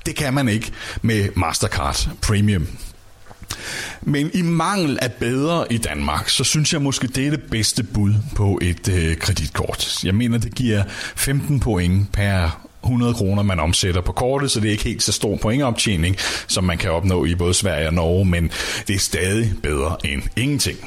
Det 0.06 0.16
kan 0.16 0.34
man 0.34 0.48
ikke 0.48 0.72
med 1.02 1.30
Mastercard 1.36 2.10
Premium. 2.22 2.68
Men 4.01 4.32
i 4.34 4.42
mangel 4.42 5.00
af 5.01 5.12
bedre 5.12 5.74
i 5.74 5.77
Danmark, 5.77 6.30
så 6.30 6.44
synes 6.44 6.74
jeg 6.74 6.82
måske, 6.82 7.08
det 7.08 7.27
er 7.27 7.32
det 7.32 7.44
bedste 7.51 7.84
bud 7.84 8.13
på 8.36 8.60
et 8.62 8.89
øh, 8.89 9.18
kreditkort. 9.18 10.04
Jeg 10.04 10.16
mener, 10.16 10.38
det 10.38 10.56
giver 10.56 10.84
15 11.16 11.60
point 11.60 12.12
per 12.12 12.68
100 12.84 13.13
kroner, 13.13 13.44
man 13.44 13.60
omsætter 13.60 14.01
på 14.01 14.12
kortet, 14.12 14.51
så 14.51 14.60
det 14.60 14.68
er 14.68 14.72
ikke 14.72 14.84
helt 14.84 15.04
så 15.04 15.12
stor 15.12 15.38
pointoptjening, 15.38 16.18
som 16.48 16.63
man 16.63 16.77
kan 16.77 16.92
opnå 16.92 17.25
i 17.25 17.36
både 17.36 17.54
Sverige 17.54 17.88
og 17.88 17.94
Norge, 17.94 18.25
men 18.25 18.51
det 18.88 18.96
er 18.96 19.00
stadig 19.00 19.54
bedre 19.63 19.98
end 20.04 20.24
ingenting. 20.36 20.77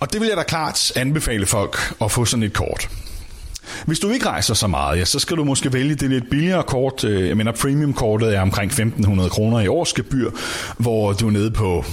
Og 0.00 0.12
det 0.12 0.20
vil 0.20 0.28
jeg 0.28 0.36
da 0.36 0.42
klart 0.42 0.92
anbefale 0.96 1.46
folk 1.46 1.94
at 2.00 2.10
få 2.10 2.24
sådan 2.24 2.42
et 2.42 2.52
kort. 2.52 2.88
Hvis 3.86 3.98
du 3.98 4.10
ikke 4.10 4.26
rejser 4.26 4.54
så 4.54 4.66
meget, 4.66 4.98
ja, 4.98 5.04
så 5.04 5.18
skal 5.18 5.36
du 5.36 5.44
måske 5.44 5.72
vælge 5.72 5.94
det 5.94 6.10
lidt 6.10 6.30
billigere 6.30 6.62
kort. 6.62 7.04
Øh, 7.04 7.28
jeg 7.28 7.36
mener, 7.36 7.52
premium-kortet 7.52 8.36
er 8.36 8.40
omkring 8.40 8.66
1500 8.66 9.30
kroner 9.30 9.60
i 9.60 9.68
årsgebyr, 9.68 10.30
hvor 10.78 11.12
du 11.12 11.26
er 11.26 11.30
nede 11.30 11.50
på 11.50 11.84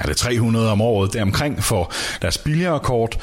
er 0.00 0.06
det 0.06 0.16
300 0.16 0.70
om 0.70 0.80
året 0.80 1.12
deromkring 1.12 1.64
for 1.64 1.92
deres 2.22 2.38
billigere 2.38 2.80
kort 2.80 3.18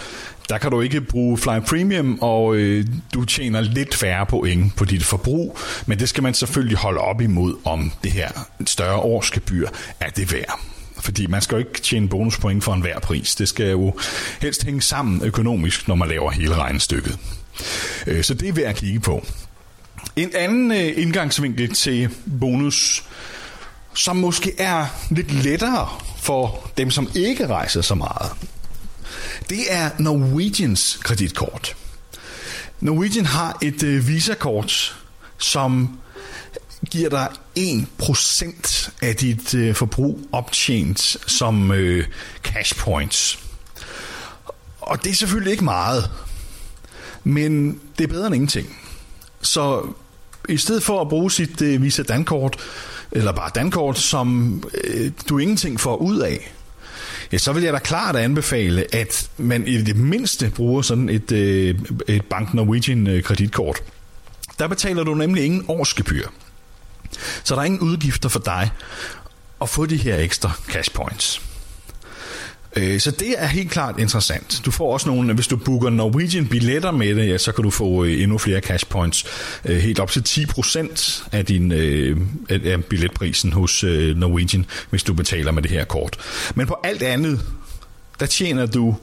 der 0.49 0.57
kan 0.57 0.71
du 0.71 0.81
ikke 0.81 1.01
bruge 1.01 1.37
Fly 1.37 1.59
Premium, 1.69 2.19
og 2.21 2.55
øh, 2.55 2.85
du 3.13 3.25
tjener 3.25 3.61
lidt 3.61 3.95
færre 3.95 4.25
point 4.25 4.75
på 4.75 4.85
dit 4.85 5.03
forbrug, 5.03 5.57
men 5.85 5.99
det 5.99 6.09
skal 6.09 6.23
man 6.23 6.33
selvfølgelig 6.33 6.77
holde 6.77 6.99
op 6.99 7.21
imod, 7.21 7.55
om 7.63 7.91
det 8.03 8.11
her 8.11 8.29
større 8.65 8.97
årsgebyr 8.97 9.67
er 9.99 10.09
det 10.09 10.33
værd. 10.33 10.59
Fordi 10.99 11.27
man 11.27 11.41
skal 11.41 11.55
jo 11.55 11.59
ikke 11.59 11.81
tjene 11.81 12.09
bonuspoint 12.09 12.63
for 12.63 12.73
enhver 12.73 12.99
pris. 12.99 13.35
Det 13.35 13.49
skal 13.49 13.71
jo 13.71 13.93
helst 14.41 14.63
hænge 14.63 14.81
sammen 14.81 15.23
økonomisk, 15.23 15.87
når 15.87 15.95
man 15.95 16.07
laver 16.07 16.31
hele 16.31 16.55
regnestykket. 16.55 17.17
Øh, 18.07 18.23
så 18.23 18.33
det 18.33 18.49
er 18.49 18.53
værd 18.53 18.65
at 18.65 18.75
kigge 18.75 18.99
på. 18.99 19.25
En 20.15 20.31
anden 20.35 20.71
øh, 20.71 20.93
indgangsvinkel 20.95 21.73
til 21.73 22.09
bonus, 22.39 23.03
som 23.93 24.15
måske 24.15 24.53
er 24.57 24.85
lidt 25.11 25.31
lettere 25.31 25.89
for 26.17 26.71
dem, 26.77 26.91
som 26.91 27.09
ikke 27.15 27.47
rejser 27.47 27.81
så 27.81 27.95
meget, 27.95 28.31
det 29.49 29.59
er 29.69 29.89
Norwegians 29.99 30.99
kreditkort. 31.03 31.75
Norwegian 32.79 33.25
har 33.25 33.57
et 33.61 33.81
visakort, 33.81 34.07
Visa-kort, 34.07 34.95
som 35.37 35.99
giver 36.91 37.09
dig 37.09 37.27
1% 37.59 38.91
af 39.01 39.15
dit 39.15 39.53
øh, 39.53 39.75
forbrug 39.75 40.19
optjent 40.31 41.17
som 41.27 41.71
øh, 41.71 42.07
cash 42.43 42.75
points. 42.75 43.39
Og 44.81 45.03
det 45.03 45.11
er 45.11 45.15
selvfølgelig 45.15 45.51
ikke 45.51 45.63
meget, 45.63 46.09
men 47.25 47.79
det 47.97 48.03
er 48.03 48.07
bedre 48.07 48.25
end 48.25 48.35
ingenting. 48.35 48.77
Så 49.41 49.87
i 50.49 50.57
stedet 50.57 50.83
for 50.83 51.01
at 51.01 51.09
bruge 51.09 51.31
sit 51.31 51.61
øh, 51.61 51.81
Visa 51.81 52.03
Dankort, 52.03 52.57
eller 53.11 53.31
bare 53.31 53.51
Dankort, 53.55 53.99
som 53.99 54.63
øh, 54.83 55.11
du 55.29 55.37
ingenting 55.37 55.79
får 55.79 55.95
ud 55.95 56.19
af, 56.19 56.51
ja, 57.31 57.37
så 57.37 57.53
vil 57.53 57.63
jeg 57.63 57.73
da 57.73 57.79
klart 57.79 58.15
anbefale, 58.15 58.95
at 58.95 59.29
man 59.37 59.67
i 59.67 59.81
det 59.81 59.95
mindste 59.95 60.51
bruger 60.55 60.81
sådan 60.81 61.09
et, 61.09 61.31
øh, 61.31 61.79
et 62.07 62.25
Bank 62.25 62.53
Norwegian 62.53 63.07
øh, 63.07 63.23
kreditkort. 63.23 63.77
Der 64.59 64.67
betaler 64.67 65.03
du 65.03 65.13
nemlig 65.13 65.45
ingen 65.45 65.65
årsgebyr. 65.67 66.27
Så 67.43 67.55
der 67.55 67.61
er 67.61 67.65
ingen 67.65 67.81
udgifter 67.81 68.29
for 68.29 68.39
dig 68.39 68.71
at 69.61 69.69
få 69.69 69.85
de 69.85 69.97
her 69.97 70.17
ekstra 70.17 70.51
cash 70.67 70.91
points. 70.91 71.41
Øh, 72.75 72.99
så 72.99 73.11
det 73.11 73.35
er 73.37 73.47
helt 73.47 73.71
klart 73.71 73.99
interessant. 73.99 74.61
Du 74.65 74.71
får 74.71 74.93
også 74.93 75.09
nogle, 75.09 75.33
hvis 75.33 75.47
du 75.47 75.55
booker 75.57 75.89
Norwegian 75.89 76.47
billetter 76.47 76.91
med 76.91 77.15
det, 77.15 77.29
ja, 77.29 77.37
så 77.37 77.51
kan 77.51 77.63
du 77.63 77.69
få 77.69 78.03
øh, 78.03 78.21
endnu 78.21 78.37
flere 78.37 78.59
cash 78.59 78.87
points. 78.89 79.25
Øh, 79.65 79.77
helt 79.77 79.99
op 79.99 80.11
til 80.11 80.19
10% 80.19 81.23
af 81.31 81.45
din 81.45 81.71
øh, 81.71 82.17
af 82.49 82.85
billetprisen 82.85 83.53
hos 83.53 83.83
øh, 83.83 84.17
Norwegian, 84.17 84.65
hvis 84.89 85.03
du 85.03 85.13
betaler 85.13 85.51
med 85.51 85.63
det 85.63 85.71
her 85.71 85.85
kort. 85.85 86.17
Men 86.55 86.67
på 86.67 86.77
alt 86.83 87.03
andet, 87.03 87.41
der 88.19 88.25
tjener 88.25 88.65
du 88.65 88.95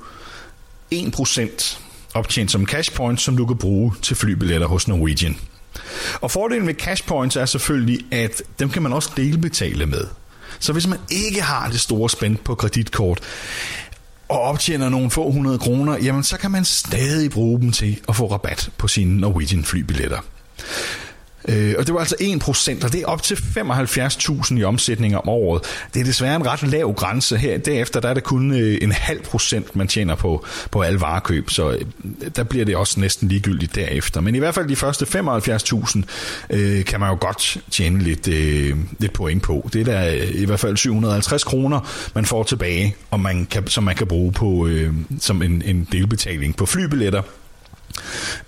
1% 0.95 1.79
optjent 2.15 2.51
som 2.51 2.67
cash 2.67 2.93
points, 2.95 3.23
som 3.23 3.37
du 3.37 3.47
kan 3.47 3.57
bruge 3.57 3.93
til 4.03 4.17
flybilletter 4.17 4.67
hos 4.67 4.89
Norwegian. 4.89 5.37
Og 6.21 6.31
fordelen 6.31 6.67
med 6.67 6.75
cash 6.75 7.07
points 7.07 7.37
er 7.37 7.47
selvfølgelig, 7.47 7.99
at 8.11 8.43
dem 8.59 8.71
kan 8.71 8.83
man 8.83 8.93
også 8.93 9.11
delbetale 9.17 9.87
med. 9.87 10.05
Så 10.63 10.73
hvis 10.73 10.87
man 10.87 10.99
ikke 11.11 11.43
har 11.43 11.69
det 11.69 11.81
store 11.81 12.11
spænd 12.11 12.37
på 12.37 12.55
kreditkort, 12.55 13.21
og 14.29 14.41
optjener 14.41 14.89
nogle 14.89 15.11
få 15.11 15.31
hundrede 15.31 15.59
kroner, 15.59 15.99
jamen 15.99 16.23
så 16.23 16.37
kan 16.37 16.51
man 16.51 16.65
stadig 16.65 17.31
bruge 17.31 17.61
dem 17.61 17.73
til 17.73 18.01
at 18.09 18.17
få 18.17 18.27
rabat 18.33 18.71
på 18.79 18.89
sine 18.89 19.21
Norwegian 19.21 19.65
flybilletter. 19.65 20.19
Øh, 21.49 21.75
og 21.79 21.87
det 21.87 21.95
var 21.95 22.01
altså 22.01 22.17
1%, 22.21 22.85
og 22.85 22.93
det 22.93 23.03
er 23.03 23.07
op 23.07 23.23
til 23.23 23.35
75.000 23.35 24.59
i 24.59 24.65
omsætning 24.65 25.17
om 25.17 25.29
året. 25.29 25.63
Det 25.95 26.01
er 26.01 26.05
desværre 26.05 26.37
en 26.37 26.47
ret 26.47 26.63
lav 26.63 26.95
grænse 26.95 27.37
her. 27.37 27.59
Derefter 27.59 28.01
der 28.01 28.09
er 28.09 28.15
det 28.15 28.25
kun 28.25 28.55
øh, 28.55 28.79
en 28.83 28.93
halv 28.93 29.23
procent, 29.23 29.77
man 29.77 29.89
tjener 29.89 30.15
på, 30.15 30.45
på 30.71 30.81
alle 30.81 31.01
varekøb, 31.01 31.51
så 31.51 31.71
øh, 31.71 31.81
der 32.37 32.43
bliver 32.43 32.65
det 32.65 32.77
også 32.77 33.01
næsten 33.01 33.29
ligegyldigt 33.29 33.75
derefter. 33.75 34.21
Men 34.21 34.35
i 34.35 34.39
hvert 34.39 34.55
fald 34.55 34.69
de 34.69 34.77
første 34.77 35.05
75.000 35.05 36.03
øh, 36.51 36.85
kan 36.85 37.01
man 37.01 37.09
jo 37.09 37.17
godt 37.21 37.59
tjene 37.71 38.03
lidt, 38.03 38.29
øh, 38.29 38.77
lidt 38.99 39.13
point 39.13 39.43
på. 39.43 39.69
Det 39.73 39.81
er 39.81 39.85
der 39.85 40.09
øh, 40.09 40.31
i 40.35 40.45
hvert 40.45 40.61
fald 40.61 40.77
750 40.77 41.45
kroner, 41.45 41.81
man 42.15 42.25
får 42.25 42.43
tilbage, 42.43 42.97
og 43.11 43.21
man 43.21 43.47
kan, 43.47 43.67
som 43.67 43.85
man 43.85 43.97
kan 43.97 44.07
bruge 44.07 44.33
på, 44.33 44.67
øh, 44.67 44.95
som 45.21 45.43
en, 45.43 45.63
en 45.65 45.89
delbetaling 45.93 46.57
på 46.57 46.67
flybilletter 46.67 47.23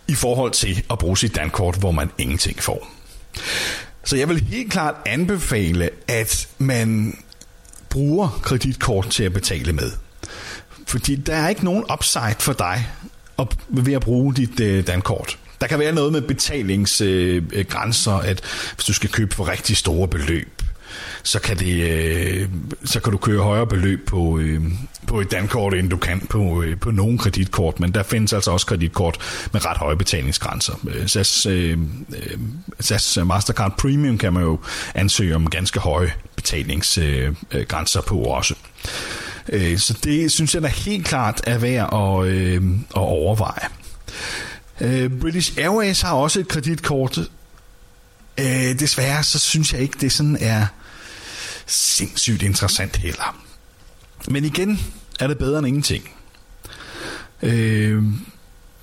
i 0.09 0.15
forhold 0.15 0.53
til 0.53 0.85
at 0.91 0.99
bruge 0.99 1.19
sit 1.19 1.35
dankort, 1.35 1.77
hvor 1.77 1.91
man 1.91 2.11
ingenting 2.19 2.63
får. 2.63 2.91
Så 4.05 4.17
jeg 4.17 4.29
vil 4.29 4.45
helt 4.45 4.73
klart 4.73 4.95
anbefale, 5.07 5.91
at 6.09 6.49
man 6.59 7.19
bruger 7.91 8.41
kreditkort 8.43 9.11
til 9.11 9.25
at 9.25 9.33
betale 9.33 9.73
med. 9.73 9.91
Fordi 10.87 11.17
der 11.17 11.35
er 11.35 11.49
ikke 11.49 11.65
nogen 11.65 11.85
upside 11.93 12.37
for 12.39 12.53
dig 12.53 12.87
ved 13.69 13.93
at 13.93 14.01
bruge 14.01 14.35
dit 14.35 14.61
øh, 14.61 14.87
dankort. 14.87 15.39
Der 15.61 15.67
kan 15.67 15.79
være 15.79 15.93
noget 15.93 16.13
med 16.13 16.23
betalingsgrænser, 16.23 18.13
at 18.13 18.41
hvis 18.75 18.85
du 18.85 18.93
skal 18.93 19.11
købe 19.11 19.35
for 19.35 19.49
rigtig 19.49 19.77
store 19.77 20.09
beløb, 20.09 20.63
så 21.23 21.41
kan, 21.41 21.59
det, 21.59 21.91
øh, 21.91 22.49
så 22.85 23.01
kan 23.01 23.13
du 23.13 23.19
køre 23.19 23.43
højere 23.43 23.67
beløb 23.67 24.09
på, 24.09 24.39
øh, 24.39 24.63
på 25.07 25.21
et 25.21 25.31
dankort, 25.31 25.75
end 25.75 25.91
du 25.91 25.97
kan 25.97 26.27
på, 26.31 26.63
øh, 26.63 26.79
på 26.79 26.91
nogen 26.91 27.19
kreditkort, 27.19 27.81
men 27.81 27.95
der 27.95 28.03
findes 28.03 28.33
altså 28.33 28.51
også 28.51 28.67
kreditkort 28.67 29.19
med 29.53 29.65
ret 29.67 29.77
høje 29.77 29.97
betalingsgrænser. 29.97 30.75
Øh, 30.89 31.09
SAS, 31.09 31.47
øh, 31.47 31.79
øh, 32.17 32.39
SAS 32.81 33.19
Mastercard 33.25 33.79
Premium 33.79 34.19
kan 34.19 34.33
man 34.33 34.43
jo 34.43 34.59
ansøge 34.95 35.35
om 35.35 35.51
ganske 35.51 35.81
høje 35.81 36.13
betalingsgrænser 36.37 38.01
øh, 38.01 38.07
på 38.07 38.19
også. 38.19 38.55
Øh, 39.49 39.79
så 39.79 39.99
det 40.05 40.33
synes 40.33 40.55
jeg 40.55 40.63
da 40.63 40.69
helt 40.69 41.07
klart 41.07 41.41
er 41.47 41.59
værd 41.59 41.89
at, 41.93 42.33
øh, 42.33 42.63
at 42.97 43.03
overveje. 43.03 43.69
Øh, 44.81 45.11
British 45.21 45.59
Airways 45.59 46.01
har 46.01 46.13
også 46.13 46.41
et 46.41 46.49
kreditkort. 46.49 47.19
Øh, 48.39 48.79
desværre 48.79 49.23
så 49.23 49.39
synes 49.39 49.73
jeg 49.73 49.81
ikke, 49.81 49.97
det 50.01 50.13
sådan 50.13 50.39
er 50.41 50.67
sindssygt 51.67 52.43
interessant 52.43 52.97
heller. 52.97 53.45
Men 54.29 54.45
igen 54.45 54.81
er 55.21 55.27
det 55.27 55.39
bedre 55.39 55.59
end 55.59 55.67
ingenting. 55.67 56.11
Øh, 57.43 58.03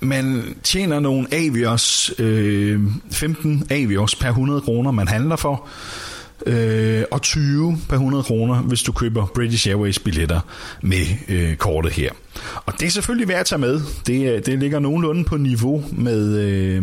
man 0.00 0.54
tjener 0.62 1.00
nogle 1.00 1.28
Avios, 1.32 2.14
øh, 2.18 2.80
15 3.10 3.66
Avios 3.70 4.14
per 4.14 4.28
100 4.28 4.60
kroner, 4.60 4.90
man 4.90 5.08
handler 5.08 5.36
for, 5.36 5.68
øh, 6.46 7.04
og 7.10 7.22
20 7.22 7.78
per 7.88 7.96
100 7.96 8.24
kroner, 8.24 8.62
hvis 8.62 8.82
du 8.82 8.92
køber 8.92 9.26
British 9.26 9.68
Airways 9.68 9.98
billetter 9.98 10.40
med 10.82 11.06
øh, 11.28 11.56
kortet 11.56 11.92
her. 11.92 12.10
Og 12.66 12.72
det 12.80 12.86
er 12.86 12.90
selvfølgelig 12.90 13.28
værd 13.28 13.40
at 13.40 13.46
tage 13.46 13.58
med. 13.58 13.80
Det, 14.06 14.46
det 14.46 14.58
ligger 14.58 14.78
nogenlunde 14.78 15.24
på 15.24 15.36
niveau 15.36 15.84
med... 15.92 16.38
Øh, 16.38 16.82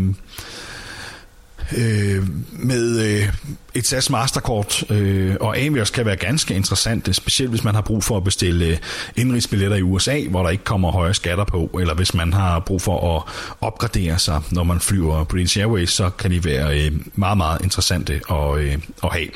øh, 1.77 2.27
med 2.51 2.99
øh, 2.99 3.33
et 3.73 3.87
SAS 3.87 4.09
Mastercard 4.09 4.91
øh, 4.91 5.35
og 5.41 5.57
Avios 5.57 5.89
kan 5.89 6.05
være 6.05 6.15
ganske 6.15 6.55
interessant, 6.55 7.07
øh, 7.07 7.13
specielt 7.13 7.49
hvis 7.49 7.63
man 7.63 7.75
har 7.75 7.81
brug 7.81 8.03
for 8.03 8.17
at 8.17 8.23
bestille 8.23 8.65
øh, 8.65 8.77
indrigsbilletter 9.15 9.77
i 9.77 9.81
USA, 9.81 10.21
hvor 10.29 10.43
der 10.43 10.49
ikke 10.49 10.63
kommer 10.63 10.91
højere 10.91 11.13
skatter 11.13 11.43
på, 11.43 11.69
eller 11.79 11.93
hvis 11.93 12.13
man 12.13 12.33
har 12.33 12.59
brug 12.59 12.81
for 12.81 13.17
at 13.17 13.23
opgradere 13.61 14.19
sig, 14.19 14.41
når 14.51 14.63
man 14.63 14.79
flyver 14.79 15.23
British 15.23 15.59
Airways, 15.59 15.89
så 15.89 16.09
kan 16.09 16.31
de 16.31 16.45
være 16.45 16.85
øh, 16.85 16.91
meget, 17.15 17.37
meget 17.37 17.61
interessante 17.63 18.21
at, 18.31 18.57
øh, 18.57 18.77
at 19.03 19.13
have. 19.13 19.27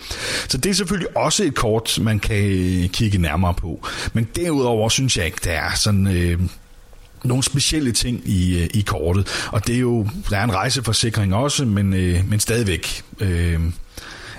Så 0.48 0.58
det 0.58 0.70
er 0.70 0.74
selvfølgelig 0.74 1.18
også 1.18 1.44
et 1.44 1.56
kort, 1.56 2.00
man 2.02 2.20
kan 2.20 2.38
øh, 2.38 2.90
kigge 2.90 3.18
nærmere 3.18 3.54
på. 3.54 3.88
Men 4.14 4.28
derudover 4.36 4.90
synes 4.90 5.18
jeg 5.18 5.26
ikke, 5.26 5.42
der 5.44 5.52
er 5.52 5.76
sådan... 5.76 6.08
Øh, 6.08 6.40
nogle 7.24 7.44
specielle 7.44 7.92
ting 7.92 8.22
i, 8.26 8.64
øh, 8.64 8.70
i 8.74 8.82
kortet. 8.82 9.48
Og 9.52 9.68
det 9.68 9.76
er 9.76 9.80
jo, 9.80 10.08
der 10.30 10.38
er 10.38 10.44
en 10.44 10.54
rejseforsikring 10.54 11.36
også, 11.36 11.66
men, 11.66 11.94
øh, 11.94 12.30
men 12.30 12.40
stadigvæk 12.40 13.04
øh, 13.20 13.60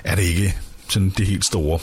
er 0.04 0.14
det 0.14 0.22
ikke 0.22 0.56
sådan 0.88 1.12
det 1.18 1.26
helt 1.26 1.44
store. 1.44 1.78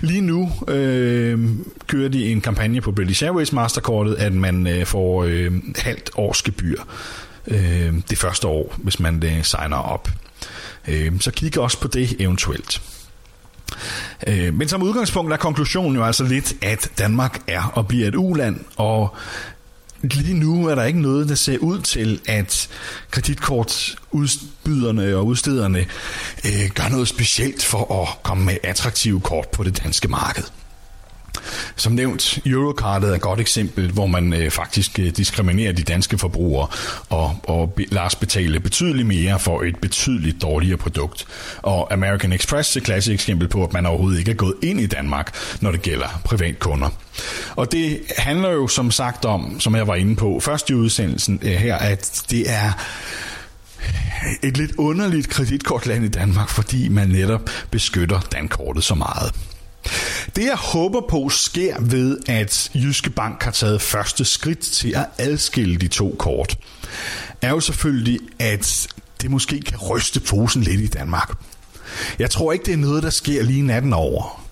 Lige 0.00 0.20
nu 0.20 0.52
øh, 0.68 1.48
kører 1.86 2.08
de 2.08 2.28
en 2.28 2.40
kampagne 2.40 2.80
på 2.80 2.92
British 2.92 3.24
Airways 3.24 3.52
Masterkortet, 3.52 4.14
at 4.14 4.32
man 4.32 4.66
øh, 4.66 4.86
får 4.86 5.24
øh, 5.24 5.52
halvt 5.76 6.10
års 6.14 6.42
gebyr 6.42 6.80
øh, 7.46 7.94
det 8.10 8.18
første 8.18 8.46
år, 8.46 8.74
hvis 8.78 9.00
man 9.00 9.22
øh, 9.24 9.44
signer 9.44 9.76
op. 9.76 10.08
Øh, 10.88 11.20
så 11.20 11.30
kig 11.30 11.58
også 11.58 11.80
på 11.80 11.88
det 11.88 12.16
eventuelt. 12.18 12.82
Øh, 14.26 14.54
men 14.54 14.68
som 14.68 14.82
udgangspunkt 14.82 15.32
er 15.32 15.36
konklusionen 15.36 15.96
jo 15.96 16.04
altså 16.04 16.24
lidt, 16.24 16.54
at 16.62 16.90
Danmark 16.98 17.40
er 17.46 17.72
og 17.74 17.88
bliver 17.88 18.08
et 18.08 18.14
uland, 18.14 18.60
og 18.76 19.16
Lige 20.02 20.34
nu 20.34 20.66
er 20.66 20.74
der 20.74 20.84
ikke 20.84 21.00
noget, 21.00 21.28
der 21.28 21.34
ser 21.34 21.58
ud 21.58 21.80
til, 21.80 22.20
at 22.26 22.68
kreditkortudbyderne 23.10 25.16
og 25.16 25.26
udstederne 25.26 25.78
øh, 26.44 26.70
gør 26.74 26.88
noget 26.88 27.08
specielt 27.08 27.64
for 27.64 28.02
at 28.02 28.08
komme 28.22 28.44
med 28.44 28.56
attraktive 28.62 29.20
kort 29.20 29.48
på 29.48 29.64
det 29.64 29.82
danske 29.82 30.08
marked. 30.08 30.44
Som 31.76 31.92
nævnt, 31.92 32.38
Eurocardet 32.46 33.10
er 33.10 33.14
et 33.14 33.20
godt 33.20 33.40
eksempel, 33.40 33.90
hvor 33.90 34.06
man 34.06 34.32
øh, 34.32 34.50
faktisk 34.50 34.98
øh, 34.98 35.06
diskriminerer 35.16 35.72
de 35.72 35.82
danske 35.82 36.18
forbrugere 36.18 36.66
og, 37.08 37.36
og 37.42 37.72
be, 37.72 37.84
lader 37.90 38.06
os 38.06 38.14
betale 38.14 38.60
betydeligt 38.60 39.08
mere 39.08 39.38
for 39.38 39.62
et 39.62 39.76
betydeligt 39.76 40.42
dårligere 40.42 40.76
produkt. 40.76 41.26
Og 41.62 41.92
American 41.92 42.32
Express 42.32 42.76
er 42.76 42.80
et 42.80 42.84
klassisk 42.84 43.14
eksempel 43.14 43.48
på, 43.48 43.64
at 43.64 43.72
man 43.72 43.86
overhovedet 43.86 44.18
ikke 44.18 44.30
er 44.30 44.34
gået 44.34 44.54
ind 44.62 44.80
i 44.80 44.86
Danmark, 44.86 45.34
når 45.60 45.70
det 45.70 45.82
gælder 45.82 46.20
privatkunder. 46.24 46.88
Og 47.56 47.72
det 47.72 48.00
handler 48.18 48.50
jo 48.50 48.68
som 48.68 48.90
sagt 48.90 49.24
om, 49.24 49.60
som 49.60 49.74
jeg 49.74 49.86
var 49.86 49.94
inde 49.94 50.16
på 50.16 50.40
først 50.40 50.70
i 50.70 50.74
udsendelsen 50.74 51.40
øh, 51.42 51.50
her, 51.52 51.76
at 51.76 52.22
det 52.30 52.50
er 52.50 52.72
et 54.42 54.56
lidt 54.56 54.72
underligt 54.78 55.28
kreditkortland 55.28 56.04
i 56.04 56.08
Danmark, 56.08 56.48
fordi 56.48 56.88
man 56.88 57.08
netop 57.08 57.50
beskytter 57.70 58.20
dankortet 58.32 58.84
så 58.84 58.94
meget. 58.94 59.32
Det 60.36 60.44
jeg 60.44 60.56
håber 60.56 61.00
på 61.08 61.28
sker 61.28 61.76
ved, 61.80 62.18
at 62.28 62.70
Jyske 62.74 63.10
Bank 63.10 63.42
har 63.42 63.50
taget 63.50 63.82
første 63.82 64.24
skridt 64.24 64.60
til 64.60 64.96
at 64.96 65.06
adskille 65.18 65.76
de 65.76 65.88
to 65.88 66.16
kort, 66.18 66.58
er 67.42 67.50
jo 67.50 67.60
selvfølgelig, 67.60 68.18
at 68.38 68.88
det 69.22 69.30
måske 69.30 69.60
kan 69.60 69.78
ryste 69.78 70.20
posen 70.20 70.62
lidt 70.62 70.80
i 70.80 70.86
Danmark. 70.86 71.32
Jeg 72.18 72.30
tror 72.30 72.52
ikke, 72.52 72.64
det 72.64 72.74
er 72.74 72.78
noget, 72.78 73.02
der 73.02 73.10
sker 73.10 73.42
lige 73.42 73.62
natten 73.62 73.92
over. 73.92 74.46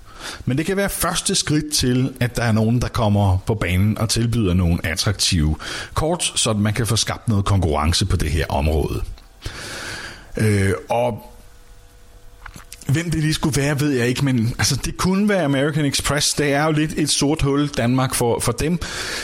Men 0.45 0.59
det 0.59 0.67
kan 0.67 0.77
være 0.77 0.89
første 0.89 1.35
skridt 1.35 1.73
til, 1.75 2.13
at 2.21 2.37
der 2.37 2.43
er 2.43 2.53
nogen, 2.53 2.81
der 2.81 2.89
kommer 2.89 3.39
på 3.47 3.55
banen 3.55 3.99
og 3.99 4.09
tilbyder 4.09 4.55
nogle 4.55 4.79
attraktive 4.87 5.57
kort, 5.95 6.33
så 6.35 6.53
man 6.53 6.75
kan 6.75 6.87
få 6.87 6.97
skabt 6.97 7.29
noget 7.29 7.45
konkurrence 7.45 8.07
på 8.07 8.17
det 8.17 8.31
her 8.31 8.47
område. 8.49 9.03
Øh, 10.37 10.73
og 10.89 11.33
Hvem 12.93 13.11
det 13.11 13.21
lige 13.21 13.35
skulle 13.35 13.63
være, 13.63 13.81
ved 13.81 13.91
jeg 13.91 14.09
ikke, 14.09 14.25
men 14.25 14.55
altså, 14.59 14.77
det 14.85 14.97
kunne 14.97 15.29
være 15.29 15.43
American 15.45 15.85
Express. 15.85 16.35
Det 16.35 16.53
er 16.53 16.65
jo 16.65 16.71
lidt 16.71 16.93
et 16.97 17.11
sort 17.11 17.43
hul 17.43 17.69
Danmark 17.69 18.15
for, 18.15 18.41
for 18.41 18.53
dem. 18.53 18.79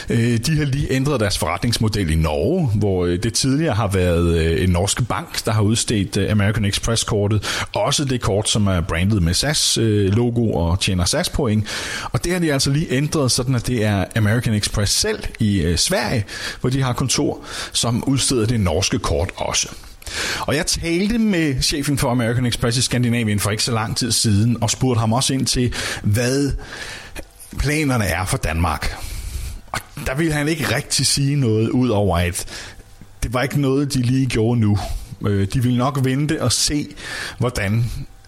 Øh, 0.08 0.38
de 0.38 0.56
har 0.56 0.64
lige 0.64 0.92
ændret 0.92 1.20
deres 1.20 1.38
forretningsmodel 1.38 2.10
i 2.10 2.14
Norge, 2.14 2.66
hvor 2.74 3.06
øh, 3.06 3.22
det 3.22 3.34
tidligere 3.34 3.74
har 3.74 3.88
været 3.88 4.38
øh, 4.38 4.64
en 4.64 4.70
norsk 4.70 5.08
bank, 5.08 5.44
der 5.44 5.52
har 5.52 5.62
udstedt 5.62 6.16
øh, 6.16 6.30
American 6.30 6.64
Express-kortet. 6.64 7.66
Også 7.72 8.04
det 8.04 8.20
kort, 8.20 8.48
som 8.48 8.66
er 8.66 8.80
brandet 8.80 9.22
med 9.22 9.34
SAS-logo 9.34 10.48
øh, 10.48 10.54
og 10.54 10.80
tjener 10.80 11.04
SAS-point. 11.04 11.68
Og 12.12 12.24
det 12.24 12.32
har 12.32 12.38
de 12.38 12.52
altså 12.52 12.70
lige 12.70 12.86
ændret, 12.90 13.30
sådan 13.30 13.54
at 13.54 13.66
det 13.66 13.84
er 13.84 14.04
American 14.16 14.54
Express 14.54 14.92
selv 14.92 15.22
i 15.40 15.60
øh, 15.62 15.78
Sverige, 15.78 16.24
hvor 16.60 16.70
de 16.70 16.82
har 16.82 16.92
kontor, 16.92 17.40
som 17.72 18.04
udsteder 18.04 18.46
det 18.46 18.60
norske 18.60 18.98
kort 18.98 19.30
også. 19.36 19.68
Og 20.40 20.56
jeg 20.56 20.66
talte 20.66 21.18
med 21.18 21.62
chefen 21.62 21.98
for 21.98 22.10
American 22.10 22.46
Express 22.46 22.78
i 22.78 22.82
Skandinavien 22.82 23.40
for 23.40 23.50
ikke 23.50 23.62
så 23.62 23.72
lang 23.72 23.96
tid 23.96 24.12
siden, 24.12 24.62
og 24.62 24.70
spurgte 24.70 25.00
ham 25.00 25.12
også 25.12 25.34
ind 25.34 25.46
til, 25.46 25.74
hvad 26.02 26.52
planerne 27.58 28.04
er 28.04 28.24
for 28.24 28.36
Danmark. 28.36 28.96
Og 29.72 29.80
der 30.06 30.14
ville 30.14 30.32
han 30.32 30.48
ikke 30.48 30.76
rigtig 30.76 31.06
sige 31.06 31.36
noget, 31.36 31.68
ud 31.68 31.88
over 31.88 32.18
at 32.18 32.46
det 33.22 33.32
var 33.32 33.42
ikke 33.42 33.60
noget, 33.60 33.94
de 33.94 34.02
lige 34.02 34.26
gjorde 34.26 34.60
nu. 34.60 34.78
Øh, 35.26 35.48
de 35.52 35.62
ville 35.62 35.78
nok 35.78 35.98
vente 36.02 36.42
og 36.42 36.52
se, 36.52 36.86
hvordan 37.38 37.84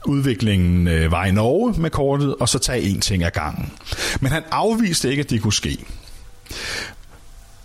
udviklingen 0.06 0.88
øh, 0.88 1.12
var 1.12 1.24
i 1.24 1.32
Norge 1.32 1.80
med 1.80 1.90
kortet, 1.90 2.34
og 2.34 2.48
så 2.48 2.58
tage 2.58 2.82
en 2.82 3.00
ting 3.00 3.24
ad 3.24 3.30
gangen. 3.30 3.72
Men 4.20 4.32
han 4.32 4.42
afviste 4.50 5.10
ikke, 5.10 5.20
at 5.20 5.30
det 5.30 5.42
kunne 5.42 5.52
ske. 5.52 5.84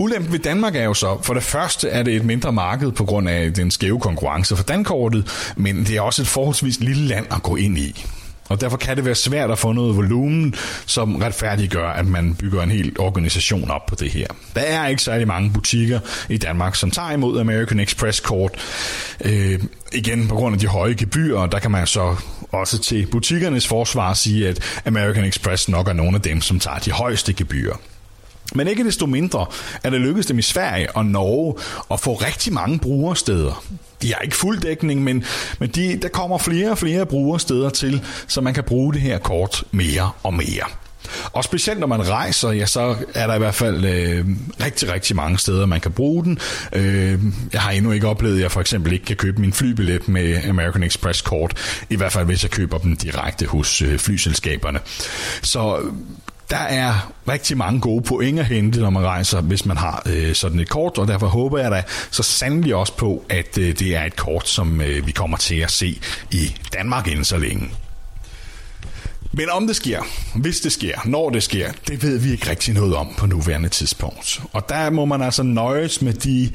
Ulempen 0.02 0.32
ved 0.32 0.40
Danmark 0.40 0.76
er 0.76 0.84
jo 0.84 0.94
så, 0.94 1.18
for 1.22 1.34
det 1.34 1.44
første 1.44 1.90
er 1.90 2.04
det 2.04 2.16
et 2.16 2.26
mindre 2.26 2.52
marked 2.52 2.92
på 2.92 3.06
grund 3.06 3.30
af 3.30 3.54
den 3.54 3.72
skæve 3.72 4.00
konkurrence 4.00 4.56
for 4.56 4.64
dankortet, 4.64 5.54
men 5.56 5.78
det 5.78 5.98
er 5.98 6.02
også 6.02 6.22
et 6.22 6.28
forholdsvis 6.28 6.80
lille 6.80 7.08
land 7.08 7.26
at 7.32 7.44
gå 7.44 7.56
ind 7.56 7.78
i. 7.78 8.06
Og 8.50 8.62
derfor 8.62 8.78
kan 8.78 8.98
det 8.98 9.06
være 9.06 9.16
svært 9.16 9.52
at 9.52 9.60
få 9.60 9.72
noget 9.72 9.96
volumen, 9.96 10.56
som 10.86 11.16
retfærdiggør, 11.16 11.90
at 11.90 12.08
man 12.08 12.36
bygger 12.36 12.64
en 12.64 12.72
hel 12.72 13.00
organisation 13.00 13.72
op 13.72 13.86
på 13.86 13.96
det 13.96 14.12
her. 14.12 14.28
Der 14.56 14.62
er 14.62 14.88
ikke 14.88 15.02
særlig 15.02 15.28
mange 15.28 15.52
butikker 15.54 16.00
i 16.30 16.38
Danmark, 16.38 16.76
som 16.76 16.92
tager 16.92 17.12
imod 17.12 17.40
American 17.40 17.80
Express-kort. 17.80 18.52
Øh, 19.26 19.60
igen, 19.94 20.28
på 20.28 20.36
grund 20.36 20.56
af 20.56 20.60
de 20.60 20.68
høje 20.68 20.94
gebyrer, 20.94 21.48
der 21.48 21.60
kan 21.60 21.72
man 21.72 21.88
så 21.88 22.16
også 22.52 22.80
til 22.80 23.08
butikkernes 23.12 23.68
forsvar 23.68 24.14
sige, 24.14 24.48
at 24.48 24.82
American 24.86 25.24
Express 25.24 25.70
nok 25.70 25.88
er 25.88 25.94
nogle 25.94 26.16
af 26.16 26.22
dem, 26.22 26.42
som 26.42 26.60
tager 26.60 26.80
de 26.80 26.92
højeste 26.92 27.34
gebyrer. 27.34 27.76
Men 28.56 28.68
ikke 28.68 28.84
desto 28.84 29.06
mindre 29.06 29.46
er 29.84 29.90
det 29.90 30.02
lykkedes 30.02 30.26
dem 30.26 30.40
i 30.40 30.42
Sverige 30.42 30.96
og 30.96 31.06
Norge 31.06 31.56
at 31.92 32.00
få 32.00 32.14
rigtig 32.14 32.54
mange 32.54 32.80
brugersteder. 32.80 33.64
De 34.02 34.14
har 34.14 34.22
ikke 34.22 34.38
fuld 34.38 34.60
dækning, 34.60 35.04
men, 35.04 35.24
men 35.60 35.70
de, 35.70 36.00
der 36.02 36.08
kommer 36.08 36.38
flere 36.38 36.72
og 36.72 36.78
flere 36.78 37.06
brugersteder 37.06 37.70
til, 37.70 38.06
så 38.28 38.42
man 38.42 38.54
kan 38.54 38.64
bruge 38.64 38.94
det 38.94 39.02
her 39.02 39.18
kort 39.18 39.64
mere 39.72 40.12
og 40.24 40.34
mere. 40.34 40.66
Og 41.34 41.44
specielt 41.44 41.80
når 41.80 41.88
man 41.88 42.10
rejser, 42.10 42.52
ja, 42.52 42.66
så 42.66 42.96
er 43.14 43.28
der 43.28 43.36
i 43.36 43.38
hvert 43.38 43.56
fald 43.56 43.86
øh, 43.86 44.26
rigtig, 44.64 44.94
rigtig 44.94 45.16
mange 45.16 45.38
steder, 45.38 45.66
man 45.66 45.82
kan 45.82 45.92
bruge 45.92 46.24
den. 46.24 46.40
Øh, 46.74 47.20
jeg 47.54 47.62
har 47.62 47.72
endnu 47.72 47.92
ikke 47.92 48.08
oplevet, 48.08 48.36
at 48.36 48.42
jeg 48.42 48.52
for 48.52 48.62
eksempel 48.62 48.94
ikke 48.94 49.06
kan 49.06 49.16
købe 49.16 49.42
min 49.42 49.54
flybillet 49.54 50.08
med 50.08 50.44
American 50.50 50.84
Express 50.84 51.22
kort, 51.22 51.84
i 51.90 51.96
hvert 51.96 52.12
fald 52.12 52.26
hvis 52.26 52.44
jeg 52.44 52.52
køber 52.52 52.78
dem 52.78 52.98
direkte 52.98 53.46
hos 53.46 53.82
øh, 53.82 54.00
flyselskaberne. 54.00 54.80
Så 55.42 55.80
der 56.52 56.58
er 56.58 57.14
rigtig 57.28 57.58
mange 57.58 57.82
gode 57.82 58.04
point 58.04 58.40
at 58.40 58.46
hente, 58.46 58.80
når 58.80 58.90
man 58.90 59.04
rejser, 59.04 59.42
hvis 59.42 59.66
man 59.66 59.78
har 59.78 60.04
øh, 60.06 60.36
sådan 60.36 60.60
et 60.60 60.70
kort, 60.70 60.98
og 60.98 61.08
derfor 61.08 61.28
håber 61.28 61.58
jeg 61.58 61.72
da 61.72 61.84
så 62.12 62.24
sandelig 62.24 62.76
også 62.76 62.94
på, 62.94 63.24
at 63.30 63.58
øh, 63.58 63.80
det 63.80 63.96
er 63.96 64.04
et 64.04 64.16
kort, 64.16 64.50
som 64.50 64.82
øh, 64.82 65.08
vi 65.08 65.12
kommer 65.12 65.38
til 65.38 65.56
at 65.56 65.72
se 65.72 66.02
i 66.32 66.56
Danmark 66.74 67.08
inden 67.08 67.26
så 67.26 67.38
længe. 67.38 67.70
Men 69.34 69.50
om 69.50 69.68
det 69.68 69.76
sker, 69.76 70.02
hvis 70.36 70.60
det 70.60 70.72
sker, 70.72 71.00
når 71.06 71.30
det 71.30 71.44
sker, 71.44 71.72
det 71.88 72.04
ved 72.04 72.18
vi 72.18 72.32
ikke 72.32 72.50
rigtig 72.50 72.74
noget 72.74 72.96
om 72.96 73.08
på 73.18 73.26
nuværende 73.26 73.70
tidspunkt. 73.70 74.42
Og 74.54 74.70
der 74.70 74.90
må 74.90 75.06
man 75.06 75.22
altså 75.22 75.44
nøjes 75.44 76.02
med 76.02 76.14
de 76.14 76.52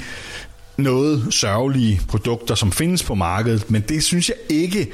noget 0.76 1.26
sørgelige 1.30 2.00
produkter, 2.09 2.54
som 2.54 2.72
findes 2.72 3.02
på 3.02 3.14
markedet, 3.14 3.70
men 3.70 3.82
det 3.82 4.04
synes 4.04 4.28
jeg 4.28 4.37
ikke 4.48 4.88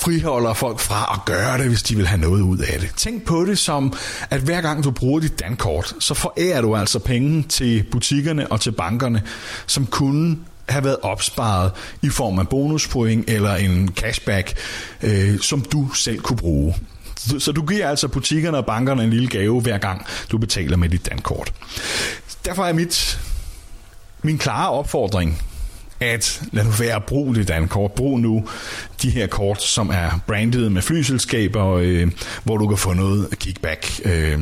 friholder 0.00 0.54
folk 0.54 0.78
fra 0.78 1.14
at 1.14 1.24
gøre 1.24 1.58
det, 1.58 1.68
hvis 1.68 1.82
de 1.82 1.96
vil 1.96 2.06
have 2.06 2.20
noget 2.20 2.40
ud 2.40 2.58
af 2.58 2.80
det. 2.80 2.90
Tænk 2.96 3.24
på 3.24 3.44
det 3.44 3.58
som, 3.58 3.92
at 4.30 4.40
hver 4.40 4.60
gang 4.60 4.84
du 4.84 4.90
bruger 4.90 5.20
dit 5.20 5.40
dankort, 5.40 5.94
så 6.00 6.14
forærer 6.14 6.60
du 6.60 6.76
altså 6.76 6.98
penge 6.98 7.42
til 7.42 7.84
butikkerne 7.90 8.52
og 8.52 8.60
til 8.60 8.72
bankerne, 8.72 9.22
som 9.66 9.86
kunne 9.86 10.38
have 10.68 10.84
været 10.84 10.96
opsparet 11.02 11.72
i 12.02 12.08
form 12.08 12.38
af 12.38 12.48
bonuspoint 12.48 13.30
eller 13.30 13.54
en 13.54 13.92
cashback, 13.96 14.54
øh, 15.02 15.40
som 15.40 15.60
du 15.60 15.92
selv 15.92 16.20
kunne 16.20 16.36
bruge. 16.36 16.74
Så 17.38 17.52
du 17.52 17.66
giver 17.66 17.88
altså 17.88 18.08
butikkerne 18.08 18.56
og 18.58 18.66
bankerne 18.66 19.04
en 19.04 19.10
lille 19.10 19.28
gave 19.28 19.60
hver 19.60 19.78
gang 19.78 20.06
du 20.30 20.38
betaler 20.38 20.76
med 20.76 20.88
dit 20.88 21.06
dankort. 21.10 21.52
Derfor 22.44 22.64
er 22.64 22.72
mit 22.72 23.20
min 24.22 24.38
klare 24.38 24.70
opfordring 24.70 25.42
at 26.00 26.42
lad 26.52 26.64
nu 26.64 26.70
være 26.70 26.96
at 26.96 27.04
bruge 27.04 27.34
det 27.34 27.48
dankort. 27.48 27.92
Brug 27.92 28.20
nu 28.20 28.48
de 29.02 29.10
her 29.10 29.26
kort, 29.26 29.62
som 29.62 29.90
er 29.90 30.20
branded 30.26 30.68
med 30.68 30.82
flyselskaber, 30.82 31.66
øh, 31.66 32.10
hvor 32.44 32.56
du 32.56 32.68
kan 32.68 32.78
få 32.78 32.92
noget 32.92 33.38
kickback. 33.38 34.00
Øh, 34.04 34.40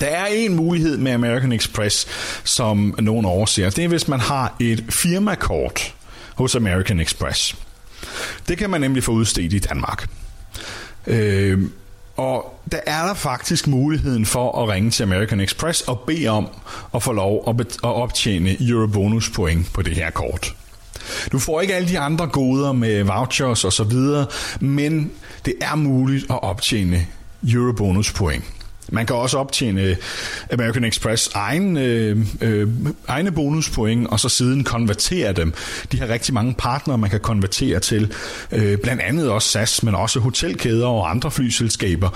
der 0.00 0.06
er 0.06 0.26
en 0.26 0.54
mulighed 0.54 0.96
med 0.96 1.12
American 1.12 1.52
Express, 1.52 2.06
som 2.44 2.94
nogen 2.98 3.26
overser. 3.26 3.70
Det 3.70 3.84
er, 3.84 3.88
hvis 3.88 4.08
man 4.08 4.20
har 4.20 4.56
et 4.60 4.84
firmakort 4.90 5.94
hos 6.34 6.54
American 6.54 7.00
Express. 7.00 7.56
Det 8.48 8.58
kan 8.58 8.70
man 8.70 8.80
nemlig 8.80 9.04
få 9.04 9.12
udstedt 9.12 9.52
i 9.52 9.58
Danmark. 9.58 10.08
Øh, 11.06 11.62
og 12.16 12.60
der 12.72 12.80
er 12.86 13.06
der 13.06 13.14
faktisk 13.14 13.66
muligheden 13.66 14.26
for 14.26 14.62
at 14.62 14.68
ringe 14.68 14.90
til 14.90 15.02
American 15.02 15.40
Express 15.40 15.80
og 15.80 16.00
bede 16.06 16.28
om 16.28 16.48
at 16.94 17.02
få 17.02 17.12
lov 17.12 17.44
at, 17.48 17.60
at 17.60 17.76
optjene 17.82 18.56
Eurobonus 18.60 19.30
point 19.30 19.72
på 19.72 19.82
det 19.82 19.94
her 19.94 20.10
kort. 20.10 20.54
Du 21.32 21.38
får 21.38 21.60
ikke 21.60 21.74
alle 21.74 21.88
de 21.88 21.98
andre 21.98 22.26
goder 22.26 22.72
med 22.72 23.02
vouchers 23.02 23.64
og 23.64 23.72
så 23.72 23.84
videre, 23.84 24.26
men 24.60 25.10
det 25.44 25.54
er 25.60 25.74
muligt 25.74 26.24
at 26.30 26.42
optjene 26.42 27.06
Eurobonus 27.52 28.12
point. 28.12 28.44
Man 28.88 29.06
kan 29.06 29.16
også 29.16 29.38
optjene 29.38 29.96
American 30.52 30.84
Express 30.84 31.30
egen, 31.34 31.76
øh, 31.76 32.26
øh, 32.40 32.68
egne 33.08 33.32
bonuspoint, 33.32 34.08
og 34.08 34.20
så 34.20 34.28
siden 34.28 34.64
konvertere 34.64 35.32
dem. 35.32 35.54
De 35.92 36.00
har 36.00 36.08
rigtig 36.08 36.34
mange 36.34 36.54
partnere, 36.58 36.98
man 36.98 37.10
kan 37.10 37.20
konvertere 37.20 37.80
til. 37.80 38.12
Øh, 38.52 38.78
blandt 38.78 39.02
andet 39.02 39.30
også 39.30 39.48
SAS, 39.48 39.82
men 39.82 39.94
også 39.94 40.20
hotelkæder 40.20 40.86
og 40.86 41.10
andre 41.10 41.30
flyselskaber. 41.30 42.08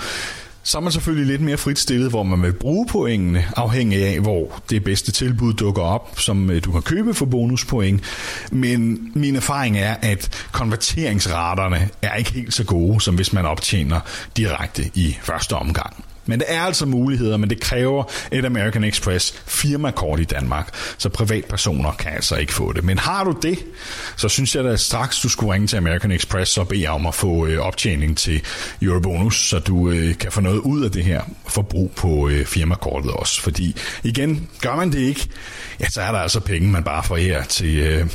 Så 0.69 0.77
er 0.77 0.81
man 0.81 0.91
selvfølgelig 0.91 1.27
lidt 1.27 1.41
mere 1.41 1.57
frit 1.57 1.79
stillet, 1.79 2.09
hvor 2.09 2.23
man 2.23 2.41
vil 2.41 2.53
bruge 2.53 2.87
pointene, 2.87 3.45
afhængig 3.55 4.05
af, 4.05 4.19
hvor 4.19 4.61
det 4.69 4.83
bedste 4.83 5.11
tilbud 5.11 5.53
dukker 5.53 5.81
op, 5.81 6.19
som 6.19 6.51
øh, 6.51 6.63
du 6.63 6.71
kan 6.71 6.81
købe 6.81 7.13
for 7.13 7.25
bonuspoint. 7.25 8.03
Men 8.51 9.11
min 9.15 9.35
erfaring 9.35 9.77
er, 9.77 9.95
at 10.01 10.47
konverteringsraterne 10.51 11.89
er 12.01 12.15
ikke 12.15 12.31
helt 12.31 12.53
så 12.53 12.63
gode, 12.63 13.01
som 13.01 13.15
hvis 13.15 13.33
man 13.33 13.45
optjener 13.45 13.99
direkte 14.37 14.91
i 14.95 15.17
første 15.21 15.53
omgang. 15.53 16.05
Men 16.29 16.39
der 16.39 16.45
er 16.47 16.61
altså 16.61 16.85
muligheder, 16.85 17.37
men 17.37 17.49
det 17.49 17.59
kræver 17.59 18.03
et 18.31 18.45
American 18.45 18.83
Express 18.83 19.43
firmakort 19.47 20.19
i 20.19 20.23
Danmark, 20.23 20.75
så 20.97 21.09
privatpersoner 21.09 21.91
kan 21.91 22.11
altså 22.11 22.35
ikke 22.35 22.53
få 22.53 22.73
det. 22.73 22.83
Men 22.83 22.97
har 22.97 23.23
du 23.23 23.35
det, 23.41 23.59
så 24.15 24.29
synes 24.29 24.55
jeg 24.55 24.63
da 24.63 24.75
straks, 24.75 25.19
du 25.19 25.29
skulle 25.29 25.53
ringe 25.53 25.67
til 25.67 25.77
American 25.77 26.11
Express 26.11 26.57
og 26.57 26.67
bede 26.67 26.87
om 26.87 27.05
at 27.05 27.15
få 27.15 27.45
øh, 27.45 27.59
optjening 27.59 28.17
til 28.17 28.41
Eurobonus, 28.81 29.49
så 29.49 29.59
du 29.59 29.89
øh, 29.89 30.17
kan 30.17 30.31
få 30.31 30.41
noget 30.41 30.59
ud 30.59 30.83
af 30.83 30.91
det 30.91 31.03
her 31.03 31.21
forbrug 31.47 31.91
på 31.95 32.29
øh, 32.29 32.45
firmakortet 32.45 33.11
også. 33.11 33.41
Fordi 33.41 33.75
igen, 34.03 34.49
gør 34.61 34.75
man 34.75 34.91
det 34.91 34.99
ikke, 34.99 35.27
ja, 35.79 35.89
så 35.89 36.01
er 36.01 36.11
der 36.11 36.19
altså 36.19 36.39
penge, 36.39 36.69
man 36.69 36.83
bare 36.83 37.03
får 37.03 37.17
her 37.17 37.43
til 37.43 37.77
øh, 37.77 38.07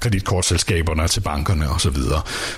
kreditkortselskaberne 0.00 1.08
til 1.08 1.20
bankerne 1.20 1.70
osv., 1.70 1.96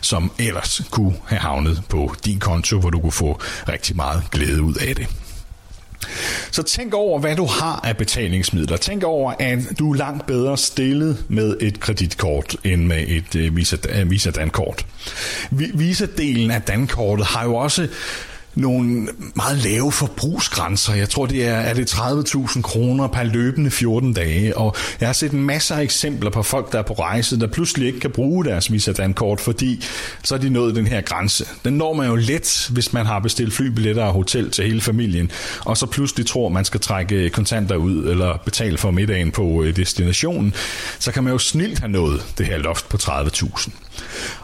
som 0.01 0.33
ellers 0.39 0.81
kunne 0.91 1.15
have 1.27 1.41
havnet 1.41 1.83
på 1.89 2.15
din 2.25 2.39
konto, 2.39 2.79
hvor 2.81 2.91
du 2.91 3.01
kunne 3.01 3.13
få 3.13 3.41
rigtig 3.69 3.97
meget 3.97 4.23
glæde 4.31 4.63
ud 4.63 4.75
af 4.75 4.97
det. 4.97 5.02
Så 6.51 6.63
tænk 6.63 6.95
over, 6.95 7.19
hvad 7.19 7.37
du 7.37 7.47
har 7.47 7.81
af 7.85 7.97
betalingsmidler. 7.97 8.77
Tænk 8.77 9.05
over, 9.05 9.33
at 9.39 9.59
du 9.79 9.93
er 9.93 9.97
langt 9.97 10.27
bedre 10.27 10.59
stillet 10.59 11.25
med 11.29 11.57
et 11.61 11.81
kreditkort 11.81 12.57
end 12.65 12.87
med 12.87 13.05
et 13.09 13.37
øh, 13.37 13.57
Visa, 13.57 13.77
øh, 13.89 14.11
Visa 14.11 14.31
Dankort. 14.31 14.87
Visa-delen 15.51 16.51
af 16.51 16.63
Dankortet 16.63 17.27
har 17.27 17.45
jo 17.45 17.55
også 17.55 17.89
nogle 18.55 19.09
meget 19.35 19.59
lave 19.59 19.93
forbrugsgrænser. 19.93 20.95
Jeg 20.95 21.09
tror, 21.09 21.27
det 21.27 21.47
er, 21.47 21.55
er 21.55 21.75
det 21.75 21.93
30.000 21.95 22.63
kroner 22.63 23.09
per 23.09 23.23
løbende 23.23 23.71
14 23.71 24.13
dage, 24.13 24.57
og 24.57 24.75
jeg 25.01 25.09
har 25.09 25.13
set 25.13 25.33
masser 25.33 25.77
af 25.77 25.83
eksempler 25.83 26.31
på 26.31 26.43
folk, 26.43 26.73
der 26.73 26.79
er 26.79 26.83
på 26.83 26.93
rejse, 26.93 27.41
der 27.41 27.47
pludselig 27.47 27.87
ikke 27.87 28.01
kan 28.01 28.11
bruge 28.11 28.45
deres 28.45 28.73
Visa 28.73 28.93
Dankort, 28.93 29.41
fordi 29.41 29.85
så 30.25 30.35
er 30.35 30.39
de 30.39 30.51
nået 30.51 30.75
den 30.75 30.87
her 30.87 31.01
grænse. 31.01 31.47
Den 31.65 31.75
når 31.75 31.93
man 31.93 32.07
jo 32.07 32.15
let, 32.15 32.69
hvis 32.73 32.93
man 32.93 33.07
har 33.07 33.19
bestilt 33.19 33.55
flybilletter 33.55 34.05
og 34.05 34.13
hotel 34.13 34.51
til 34.51 34.65
hele 34.65 34.81
familien, 34.81 35.31
og 35.65 35.77
så 35.77 35.87
pludselig 35.87 36.27
tror, 36.27 36.49
man 36.49 36.65
skal 36.65 36.81
trække 36.81 37.31
kontanter 37.31 37.77
ud 37.77 38.07
eller 38.07 38.37
betale 38.45 38.79
for 38.79 38.91
middagen 38.91 39.31
på 39.31 39.63
øh, 39.63 39.77
destinationen, 39.77 40.55
så 40.99 41.13
kan 41.13 41.25
man 41.25 41.33
jo 41.33 41.39
snilt 41.39 41.79
have 41.79 41.93
nået 41.93 42.25
det 42.39 42.47
her 42.47 42.59
loft 42.59 42.89
på 42.89 42.97
30.000. 42.97 43.71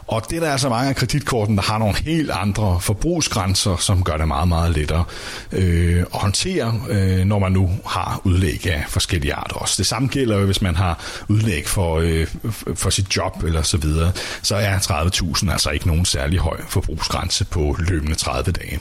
Og 0.07 0.29
det 0.29 0.35
er 0.35 0.39
der 0.39 0.51
altså 0.51 0.69
mange 0.69 0.89
af 0.89 0.95
kreditkorten, 0.95 1.57
der 1.57 1.63
har 1.63 1.77
nogle 1.77 1.95
helt 1.95 2.31
andre 2.31 2.79
forbrugsgrænser, 2.81 3.77
som 3.77 3.98
gør 4.03 4.17
det 4.17 4.27
meget, 4.27 4.47
meget 4.47 4.75
lettere 4.75 5.03
øh, 5.51 5.99
at 5.99 6.19
håndtere, 6.19 6.81
øh, 6.89 7.25
når 7.25 7.39
man 7.39 7.51
nu 7.51 7.71
har 7.85 8.21
udlæg 8.23 8.67
af 8.67 8.83
forskellige 8.87 9.33
arter 9.33 9.55
også. 9.55 9.75
Det 9.77 9.85
samme 9.85 10.07
gælder 10.07 10.39
jo, 10.39 10.45
hvis 10.45 10.61
man 10.61 10.75
har 10.75 11.23
udlæg 11.27 11.67
for, 11.67 11.97
øh, 11.97 12.27
for 12.75 12.89
sit 12.89 13.15
job 13.17 13.43
eller 13.43 13.61
så 13.61 13.77
videre, 13.77 14.11
så 14.41 14.55
er 14.55 14.77
30.000 14.77 15.51
altså 15.51 15.69
ikke 15.69 15.87
nogen 15.87 16.05
særlig 16.05 16.39
høj 16.39 16.57
forbrugsgrænse 16.67 17.45
på 17.45 17.75
løbende 17.79 18.15
30 18.15 18.51
dage. 18.51 18.79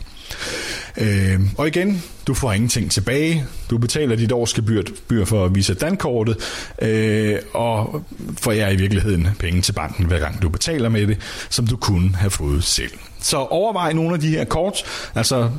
Øh, 0.97 1.41
og 1.59 1.67
igen, 1.67 2.03
du 2.27 2.35
får 2.35 2.53
ingenting 2.53 2.91
tilbage. 2.91 3.45
Du 3.71 3.79
betaler 3.79 4.17
dit 4.17 4.33
årsgebyr 4.33 5.25
for 5.25 5.45
at 5.45 5.55
vise 5.55 5.75
dankortet, 5.75 6.37
øh, 6.83 7.39
og 7.55 8.05
får 8.41 8.53
jeg 8.53 8.73
i 8.73 8.77
virkeligheden 8.77 9.29
penge 9.39 9.63
til 9.63 9.73
banken, 9.73 10.07
hver 10.07 10.19
gang 10.19 10.43
du 10.43 10.49
betaler 10.49 10.89
med 10.89 11.07
det, 11.07 11.19
som 11.51 11.67
du 11.67 11.77
kunne 11.77 12.17
have 12.17 12.31
fået 12.31 12.65
selv. 12.65 12.93
Så 13.21 13.37
overvej 13.37 13.93
nogle 13.93 14.15
af 14.15 14.21
de 14.21 14.29
her 14.29 14.45
kort. 14.45 14.85
Altså, 15.15 15.51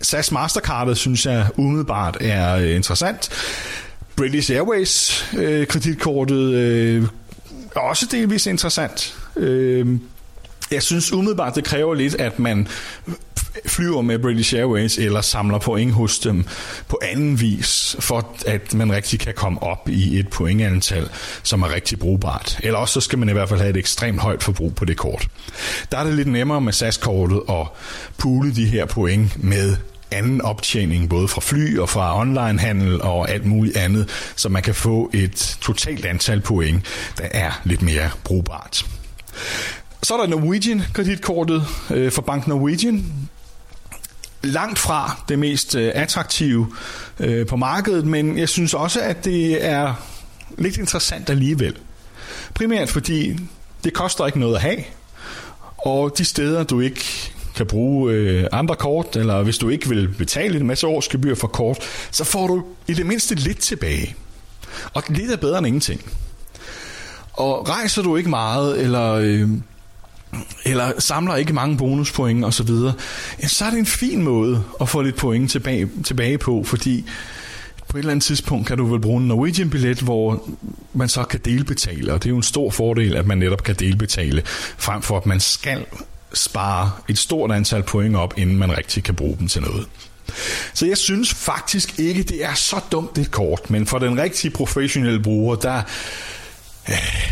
SAS 0.00 0.32
Mastercardet 0.32 0.96
synes 0.96 1.26
jeg 1.26 1.46
umiddelbart 1.56 2.16
er 2.20 2.56
øh, 2.56 2.76
interessant. 2.76 3.30
British 4.16 4.52
Airways 4.52 5.24
øh, 5.36 5.66
kreditkortet 5.66 6.54
øh, 6.54 7.06
er 7.76 7.80
også 7.80 8.06
delvis 8.10 8.46
interessant. 8.46 9.16
Øh, 9.36 9.98
jeg 10.70 10.82
synes 10.82 11.12
umiddelbart, 11.12 11.54
det 11.54 11.64
kræver 11.64 11.94
lidt, 11.94 12.14
at 12.14 12.38
man 12.38 12.68
flyver 13.66 14.02
med 14.02 14.18
British 14.18 14.54
Airways 14.54 14.98
eller 14.98 15.20
samler 15.20 15.58
point 15.58 15.92
hos 15.92 16.18
dem 16.18 16.44
på 16.88 16.98
anden 17.02 17.40
vis, 17.40 17.96
for 18.00 18.28
at 18.46 18.74
man 18.74 18.92
rigtig 18.92 19.20
kan 19.20 19.34
komme 19.34 19.62
op 19.62 19.88
i 19.88 20.18
et 20.18 20.28
pointantal, 20.28 21.08
som 21.42 21.62
er 21.62 21.74
rigtig 21.74 21.98
brugbart. 21.98 22.58
Eller 22.62 22.78
også 22.78 22.94
så 22.94 23.00
skal 23.00 23.18
man 23.18 23.28
i 23.28 23.32
hvert 23.32 23.48
fald 23.48 23.60
have 23.60 23.70
et 23.70 23.76
ekstremt 23.76 24.20
højt 24.20 24.42
forbrug 24.42 24.74
på 24.74 24.84
det 24.84 24.96
kort. 24.96 25.28
Der 25.92 25.98
er 25.98 26.04
det 26.04 26.14
lidt 26.14 26.28
nemmere 26.28 26.60
med 26.60 26.72
SAS-kortet 26.72 27.40
at 27.48 27.66
pule 28.18 28.54
de 28.54 28.66
her 28.66 28.86
point 28.86 29.44
med 29.44 29.76
anden 30.10 30.40
optjening, 30.40 31.08
både 31.08 31.28
fra 31.28 31.40
fly 31.40 31.78
og 31.78 31.88
fra 31.88 32.20
onlinehandel 32.20 33.02
og 33.02 33.30
alt 33.30 33.46
muligt 33.46 33.76
andet, 33.76 34.32
så 34.36 34.48
man 34.48 34.62
kan 34.62 34.74
få 34.74 35.10
et 35.12 35.58
totalt 35.60 36.04
antal 36.04 36.40
point, 36.40 36.82
der 37.18 37.28
er 37.30 37.60
lidt 37.64 37.82
mere 37.82 38.10
brugbart. 38.24 38.86
Så 40.02 40.14
er 40.14 40.18
der 40.18 40.26
Norwegian 40.26 40.82
kreditkortet 40.92 41.66
øh, 41.90 42.12
for 42.12 42.22
Bank 42.22 42.46
Norwegian. 42.46 43.04
Langt 44.44 44.78
fra 44.78 45.22
det 45.28 45.38
mest 45.38 45.74
øh, 45.74 45.92
attraktive 45.94 46.72
øh, 47.20 47.46
på 47.46 47.56
markedet, 47.56 48.06
men 48.06 48.38
jeg 48.38 48.48
synes 48.48 48.74
også, 48.74 49.00
at 49.00 49.24
det 49.24 49.64
er 49.64 49.94
lidt 50.58 50.76
interessant 50.76 51.30
alligevel. 51.30 51.76
Primært 52.54 52.88
fordi 52.88 53.40
det 53.84 53.92
koster 53.92 54.26
ikke 54.26 54.40
noget 54.40 54.54
at 54.54 54.60
have, 54.60 54.84
og 55.78 56.18
de 56.18 56.24
steder, 56.24 56.64
du 56.64 56.80
ikke 56.80 57.30
kan 57.56 57.66
bruge 57.66 58.12
øh, 58.12 58.46
andre 58.52 58.76
kort, 58.76 59.16
eller 59.16 59.42
hvis 59.42 59.58
du 59.58 59.68
ikke 59.68 59.88
vil 59.88 60.08
betale 60.08 60.60
en 60.60 60.66
masse 60.66 60.86
årsgebyr 60.86 61.34
for 61.34 61.48
kort, 61.48 61.78
så 62.10 62.24
får 62.24 62.46
du 62.46 62.64
i 62.86 62.94
det 62.94 63.06
mindste 63.06 63.34
lidt 63.34 63.58
tilbage. 63.58 64.14
Og 64.94 65.02
lidt 65.08 65.30
er 65.30 65.36
bedre 65.36 65.58
end 65.58 65.66
ingenting. 65.66 66.12
Og 67.32 67.68
rejser 67.68 68.02
du 68.02 68.16
ikke 68.16 68.30
meget, 68.30 68.80
eller, 68.80 69.12
øh, 69.12 69.48
eller 70.64 70.92
samler 70.98 71.36
ikke 71.36 71.52
mange 71.52 71.76
bonuspoint 71.76 72.44
og 72.44 72.54
så 72.54 72.62
videre, 72.62 72.92
så 73.46 73.64
er 73.64 73.70
det 73.70 73.78
en 73.78 73.86
fin 73.86 74.22
måde 74.22 74.64
at 74.80 74.88
få 74.88 75.02
lidt 75.02 75.16
point 75.16 75.50
tilbage, 75.50 75.88
tilbage 76.04 76.38
på, 76.38 76.64
fordi 76.64 77.04
på 77.88 77.98
et 77.98 78.00
eller 78.00 78.10
andet 78.12 78.24
tidspunkt 78.24 78.66
kan 78.66 78.78
du 78.78 78.86
vel 78.86 79.00
bruge 79.00 79.20
en 79.20 79.28
Norwegian-billet, 79.28 80.00
hvor 80.00 80.48
man 80.92 81.08
så 81.08 81.24
kan 81.24 81.40
delbetale, 81.44 82.12
og 82.12 82.22
det 82.22 82.28
er 82.28 82.30
jo 82.30 82.36
en 82.36 82.42
stor 82.42 82.70
fordel, 82.70 83.16
at 83.16 83.26
man 83.26 83.38
netop 83.38 83.62
kan 83.62 83.74
delbetale, 83.74 84.42
frem 84.78 85.02
for 85.02 85.16
at 85.16 85.26
man 85.26 85.40
skal 85.40 85.84
spare 86.32 86.90
et 87.08 87.18
stort 87.18 87.52
antal 87.52 87.82
point 87.82 88.16
op, 88.16 88.34
inden 88.36 88.56
man 88.56 88.78
rigtig 88.78 89.04
kan 89.04 89.14
bruge 89.14 89.36
dem 89.38 89.48
til 89.48 89.62
noget. 89.62 89.86
Så 90.74 90.86
jeg 90.86 90.98
synes 90.98 91.34
faktisk 91.34 91.98
ikke, 91.98 92.22
det 92.22 92.44
er 92.44 92.54
så 92.54 92.76
dumt 92.92 93.16
det 93.16 93.30
kort, 93.30 93.70
men 93.70 93.86
for 93.86 93.98
den 93.98 94.20
rigtige 94.20 94.50
professionelle 94.50 95.22
bruger, 95.22 95.54
der, 95.54 95.82
Øh, 96.88 97.24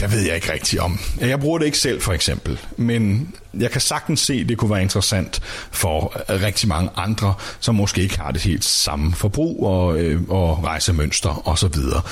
der 0.00 0.06
ved 0.06 0.20
jeg 0.20 0.34
ikke 0.34 0.52
rigtigt 0.52 0.82
om. 0.82 0.98
Jeg 1.20 1.40
bruger 1.40 1.58
det 1.58 1.66
ikke 1.66 1.78
selv 1.78 2.02
for 2.02 2.12
eksempel, 2.12 2.58
men 2.76 3.34
jeg 3.54 3.70
kan 3.70 3.80
sagtens 3.80 4.20
se, 4.20 4.34
at 4.34 4.48
det 4.48 4.58
kunne 4.58 4.70
være 4.70 4.82
interessant 4.82 5.40
for 5.70 6.22
øh, 6.28 6.42
rigtig 6.42 6.68
mange 6.68 6.90
andre, 6.96 7.34
som 7.60 7.74
måske 7.74 8.02
ikke 8.02 8.18
har 8.18 8.30
det 8.30 8.42
helt 8.42 8.64
samme 8.64 9.14
forbrug 9.14 9.66
og, 9.66 9.98
øh, 9.98 10.22
og 10.28 10.64
rejsemønster 10.64 11.48
osv. 11.48 11.56
Så, 11.56 11.68
videre. 11.68 12.02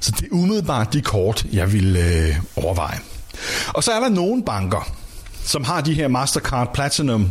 så 0.00 0.10
det 0.10 0.22
er 0.22 0.28
umiddelbart 0.30 0.92
de 0.92 1.00
kort, 1.00 1.46
jeg 1.52 1.72
vil 1.72 1.96
øh, 1.96 2.36
overveje. 2.56 2.98
Og 3.68 3.84
så 3.84 3.92
er 3.92 4.00
der 4.00 4.08
nogle 4.08 4.44
banker, 4.44 4.90
som 5.44 5.64
har 5.64 5.80
de 5.80 5.94
her 5.94 6.08
Mastercard 6.08 6.74
Platinum, 6.74 7.30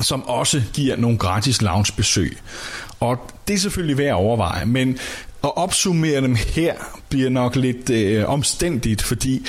som 0.00 0.28
også 0.28 0.62
giver 0.72 0.96
nogle 0.96 1.18
gratis 1.18 1.62
loungebesøg. 1.62 2.38
Og 3.00 3.30
det 3.48 3.54
er 3.54 3.58
selvfølgelig 3.58 3.98
værd 3.98 4.08
at 4.08 4.14
overveje, 4.14 4.64
men 4.64 4.98
at 5.44 5.56
opsummere 5.56 6.20
dem 6.20 6.34
her 6.34 6.74
bliver 7.08 7.30
nok 7.30 7.56
lidt 7.56 7.90
øh, 7.90 8.28
omstændigt, 8.28 9.02
fordi 9.02 9.46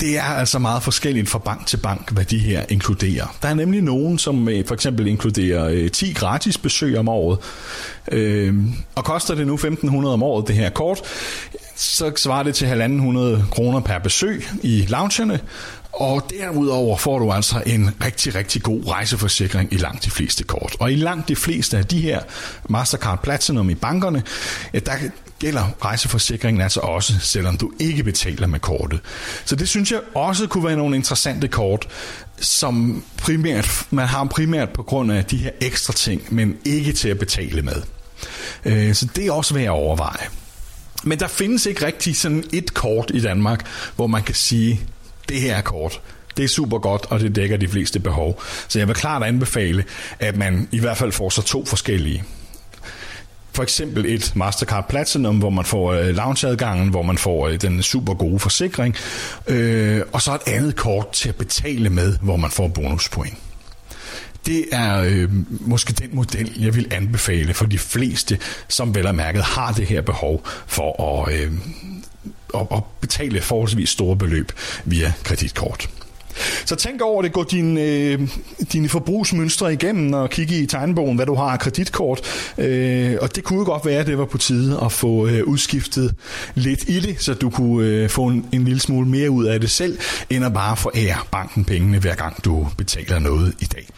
det 0.00 0.18
er 0.18 0.22
altså 0.22 0.58
meget 0.58 0.82
forskelligt 0.82 1.28
fra 1.28 1.38
bank 1.38 1.66
til 1.66 1.76
bank, 1.76 2.12
hvad 2.12 2.24
de 2.24 2.38
her 2.38 2.64
inkluderer. 2.68 3.36
Der 3.42 3.48
er 3.48 3.54
nemlig 3.54 3.82
nogen, 3.82 4.18
som 4.18 4.48
øh, 4.48 4.66
for 4.66 4.74
eksempel 4.74 5.06
inkluderer 5.06 5.68
øh, 5.68 5.90
10 5.90 6.12
gratis 6.12 6.58
besøg 6.58 6.98
om 6.98 7.08
året. 7.08 7.38
Øh, 8.12 8.54
og 8.94 9.04
koster 9.04 9.34
det 9.34 9.46
nu 9.46 9.56
1.500 9.56 10.06
om 10.06 10.22
året, 10.22 10.48
det 10.48 10.56
her 10.56 10.70
kort, 10.70 11.00
så 11.78 12.12
svarer 12.16 12.42
det 12.42 12.54
til 12.54 12.66
1.500 12.66 13.50
kroner 13.50 13.80
per 13.80 13.98
besøg 13.98 14.48
i 14.62 14.86
loungerne, 14.88 15.40
og 15.92 16.30
derudover 16.30 16.96
får 16.96 17.18
du 17.18 17.32
altså 17.32 17.62
en 17.66 17.90
rigtig, 18.04 18.34
rigtig 18.34 18.62
god 18.62 18.86
rejseforsikring 18.88 19.72
i 19.72 19.76
langt 19.76 20.04
de 20.04 20.10
fleste 20.10 20.44
kort. 20.44 20.76
Og 20.80 20.92
i 20.92 20.96
langt 20.96 21.28
de 21.28 21.36
fleste 21.36 21.78
af 21.78 21.86
de 21.86 22.00
her 22.00 22.20
Mastercard 22.68 23.22
Platinum 23.22 23.70
i 23.70 23.74
bankerne, 23.74 24.22
ja, 24.74 24.78
der 24.78 24.92
gælder 25.38 25.64
rejseforsikringen 25.84 26.60
altså 26.60 26.80
også, 26.80 27.18
selvom 27.20 27.56
du 27.56 27.72
ikke 27.78 28.04
betaler 28.04 28.46
med 28.46 28.60
kortet. 28.60 29.00
Så 29.44 29.56
det 29.56 29.68
synes 29.68 29.92
jeg 29.92 30.00
også 30.14 30.46
kunne 30.46 30.64
være 30.64 30.76
nogle 30.76 30.96
interessante 30.96 31.48
kort, 31.48 31.88
som 32.40 33.04
primært, 33.16 33.86
man 33.90 34.06
har 34.06 34.24
primært 34.24 34.70
på 34.70 34.82
grund 34.82 35.12
af 35.12 35.24
de 35.24 35.36
her 35.36 35.50
ekstra 35.60 35.92
ting, 35.92 36.22
men 36.30 36.56
ikke 36.64 36.92
til 36.92 37.08
at 37.08 37.18
betale 37.18 37.62
med. 37.62 37.82
Øh, 38.64 38.94
så 38.94 39.08
det 39.16 39.26
er 39.26 39.32
også 39.32 39.54
værd 39.54 39.64
at 39.64 39.70
overveje. 39.70 40.28
Men 41.08 41.18
der 41.18 41.28
findes 41.28 41.66
ikke 41.66 41.86
rigtig 41.86 42.16
sådan 42.16 42.44
et 42.52 42.74
kort 42.74 43.10
i 43.14 43.20
Danmark, 43.20 43.66
hvor 43.96 44.06
man 44.06 44.22
kan 44.22 44.34
sige, 44.34 44.80
det 45.28 45.40
her 45.40 45.56
er 45.56 45.60
kort, 45.60 46.00
det 46.36 46.44
er 46.44 46.48
super 46.48 46.78
godt, 46.78 47.06
og 47.10 47.20
det 47.20 47.36
dækker 47.36 47.56
de 47.56 47.68
fleste 47.68 48.00
behov. 48.00 48.42
Så 48.68 48.78
jeg 48.78 48.88
vil 48.88 48.96
klart 48.96 49.22
anbefale, 49.22 49.84
at 50.18 50.36
man 50.36 50.68
i 50.72 50.78
hvert 50.78 50.96
fald 50.96 51.12
får 51.12 51.30
sig 51.30 51.44
to 51.44 51.64
forskellige. 51.64 52.24
For 53.52 53.62
eksempel 53.62 54.06
et 54.06 54.32
Mastercard 54.36 54.88
Platinum, 54.88 55.38
hvor 55.38 55.50
man 55.50 55.64
får 55.64 55.92
øh, 55.92 56.08
loungeadgangen, 56.08 56.88
hvor 56.88 57.02
man 57.02 57.18
får 57.18 57.48
øh, 57.48 57.60
den 57.60 57.82
super 57.82 58.14
gode 58.14 58.38
forsikring, 58.38 58.96
øh, 59.46 60.02
og 60.12 60.22
så 60.22 60.34
et 60.34 60.52
andet 60.52 60.76
kort 60.76 61.12
til 61.12 61.28
at 61.28 61.36
betale 61.36 61.90
med, 61.90 62.18
hvor 62.22 62.36
man 62.36 62.50
får 62.50 62.68
bonuspoint. 62.68 63.38
Det 64.48 64.64
er 64.72 65.00
øh, 65.00 65.30
måske 65.50 65.92
den 65.92 66.08
model, 66.12 66.52
jeg 66.60 66.74
vil 66.74 66.86
anbefale 66.90 67.54
for 67.54 67.66
de 67.66 67.78
fleste, 67.78 68.38
som 68.68 68.94
vel 68.94 69.06
er 69.06 69.12
mærket 69.12 69.42
har 69.42 69.72
det 69.72 69.86
her 69.86 70.00
behov 70.00 70.46
for 70.66 71.22
at, 71.26 71.34
øh, 71.34 71.52
at, 72.54 72.66
at 72.72 72.82
betale 73.00 73.40
forholdsvis 73.40 73.88
store 73.88 74.16
beløb 74.16 74.52
via 74.84 75.12
kreditkort. 75.24 75.88
Så 76.64 76.76
tænk 76.76 77.00
over 77.00 77.22
det, 77.22 77.32
gå 77.32 77.44
din, 77.44 77.78
øh, 77.78 78.28
dine 78.72 78.88
forbrugsmønstre 78.88 79.72
igennem 79.72 80.12
og 80.12 80.30
kigge 80.30 80.58
i 80.58 80.66
tegnebogen, 80.66 81.16
hvad 81.16 81.26
du 81.26 81.34
har 81.34 81.44
af 81.44 81.58
kreditkort. 81.58 82.20
Øh, 82.58 83.16
og 83.20 83.36
det 83.36 83.44
kunne 83.44 83.58
jo 83.58 83.64
godt 83.64 83.86
være, 83.86 84.00
at 84.00 84.06
det 84.06 84.18
var 84.18 84.24
på 84.24 84.38
tide 84.38 84.80
at 84.84 84.92
få 84.92 85.26
øh, 85.26 85.44
udskiftet 85.44 86.14
lidt 86.54 86.88
i 86.88 87.00
det, 87.00 87.22
så 87.22 87.34
du 87.34 87.50
kunne 87.50 87.86
øh, 87.86 88.08
få 88.08 88.26
en, 88.26 88.46
en 88.52 88.64
lille 88.64 88.80
smule 88.80 89.08
mere 89.08 89.30
ud 89.30 89.44
af 89.44 89.60
det 89.60 89.70
selv, 89.70 89.98
end 90.30 90.44
at 90.44 90.52
bare 90.52 90.76
forære 90.76 91.16
banken 91.30 91.64
pengene, 91.64 91.98
hver 91.98 92.14
gang 92.14 92.44
du 92.44 92.68
betaler 92.76 93.18
noget 93.18 93.54
i 93.60 93.64
dag. 93.64 93.88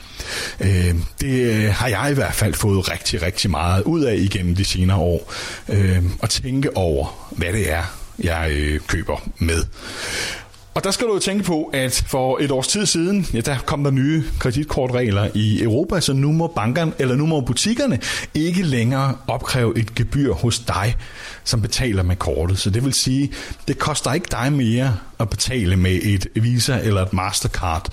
Øh, 0.60 0.94
det 1.20 1.54
øh, 1.54 1.74
har 1.74 1.88
jeg 1.88 2.08
i 2.10 2.14
hvert 2.14 2.34
fald 2.34 2.54
fået 2.54 2.90
rigtig, 2.90 3.22
rigtig 3.22 3.50
meget 3.50 3.82
ud 3.82 4.02
af 4.02 4.16
igennem 4.16 4.54
de 4.54 4.64
senere 4.64 4.98
år. 4.98 5.32
Øh, 5.68 6.02
at 6.22 6.30
tænke 6.30 6.76
over, 6.76 7.28
hvad 7.30 7.52
det 7.52 7.72
er, 7.72 7.82
jeg 8.18 8.50
øh, 8.50 8.80
køber 8.80 9.28
med. 9.38 9.64
Og 10.74 10.84
der 10.84 10.90
skal 10.90 11.06
du 11.06 11.12
jo 11.12 11.18
tænke 11.18 11.44
på, 11.44 11.70
at 11.72 12.04
for 12.06 12.38
et 12.38 12.50
års 12.50 12.68
tid 12.68 12.86
siden, 12.86 13.26
ja, 13.34 13.40
der 13.40 13.58
kom 13.58 13.84
der 13.84 13.90
nye 13.90 14.24
kreditkortregler 14.38 15.28
i 15.34 15.62
Europa, 15.62 16.00
så 16.00 16.12
nu 16.12 16.32
må 16.32 16.46
bankerne, 16.46 16.92
eller 16.98 17.16
nu 17.16 17.26
må 17.26 17.40
butikkerne 17.40 17.98
ikke 18.34 18.62
længere 18.62 19.16
opkræve 19.26 19.78
et 19.78 19.94
gebyr 19.94 20.32
hos 20.32 20.58
dig, 20.58 20.96
som 21.44 21.62
betaler 21.62 22.02
med 22.02 22.16
kortet. 22.16 22.58
Så 22.58 22.70
det 22.70 22.84
vil 22.84 22.94
sige, 22.94 23.32
det 23.68 23.78
koster 23.78 24.12
ikke 24.12 24.28
dig 24.30 24.52
mere 24.52 24.96
at 25.20 25.30
betale 25.30 25.76
med 25.76 25.98
et 26.02 26.26
Visa 26.34 26.78
eller 26.82 27.02
et 27.02 27.12
Mastercard, 27.12 27.88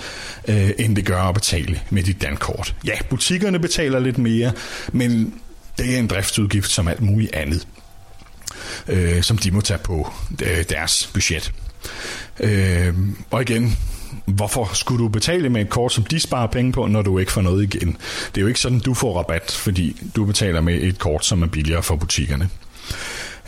øh, 0.48 0.70
end 0.80 0.96
det 0.96 1.06
gør 1.06 1.22
at 1.22 1.34
betale 1.34 1.82
med 1.90 2.04
dit 2.04 2.22
dankort. 2.22 2.76
Ja, 2.86 2.94
butikkerne 3.10 3.60
betaler 3.60 4.00
lidt 4.00 4.18
mere, 4.18 4.52
men 4.92 5.34
det 5.78 5.96
er 5.96 6.00
en 6.00 6.08
driftsudgift 6.08 6.72
som 6.72 6.88
alt 6.88 7.02
muligt 7.02 7.36
andet, 7.36 7.68
øh, 8.88 9.24
som 9.24 9.38
de 9.38 9.52
må 9.52 9.62
tage 9.62 9.80
på 9.80 10.14
øh, 10.44 10.64
deres 10.70 11.10
budget. 11.14 11.54
Øh, 12.40 12.94
og 13.32 13.42
igen, 13.42 13.78
hvorfor 14.26 14.70
skulle 14.74 15.04
du 15.04 15.08
betale 15.08 15.50
med 15.50 15.62
et 15.62 15.70
kort, 15.70 15.94
som 15.94 16.04
de 16.04 16.20
sparer 16.20 16.48
penge 16.48 16.72
på, 16.72 16.88
når 16.88 17.02
du 17.02 17.18
ikke 17.18 17.32
får 17.32 17.42
noget 17.42 17.64
igen? 17.64 17.98
Det 18.28 18.38
er 18.38 18.42
jo 18.42 18.48
ikke 18.48 18.60
sådan, 18.60 18.80
du 18.80 18.94
får 18.94 19.18
rabat, 19.18 19.52
fordi 19.52 20.02
du 20.16 20.26
betaler 20.26 20.62
med 20.62 20.74
et 20.82 21.00
kort, 21.00 21.26
som 21.26 21.44
er 21.44 21.48
billigere 21.48 21.84
for 21.84 21.96
butikkerne. 21.96 22.50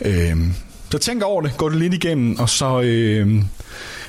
Øh, 0.00 0.36
så 0.90 0.98
tænk 0.98 1.22
over 1.22 1.42
det, 1.42 1.56
gå 1.56 1.68
det 1.68 1.78
lidt 1.78 1.94
igennem, 1.94 2.38
og 2.38 2.48
så 2.48 2.80
øh, 2.80 3.42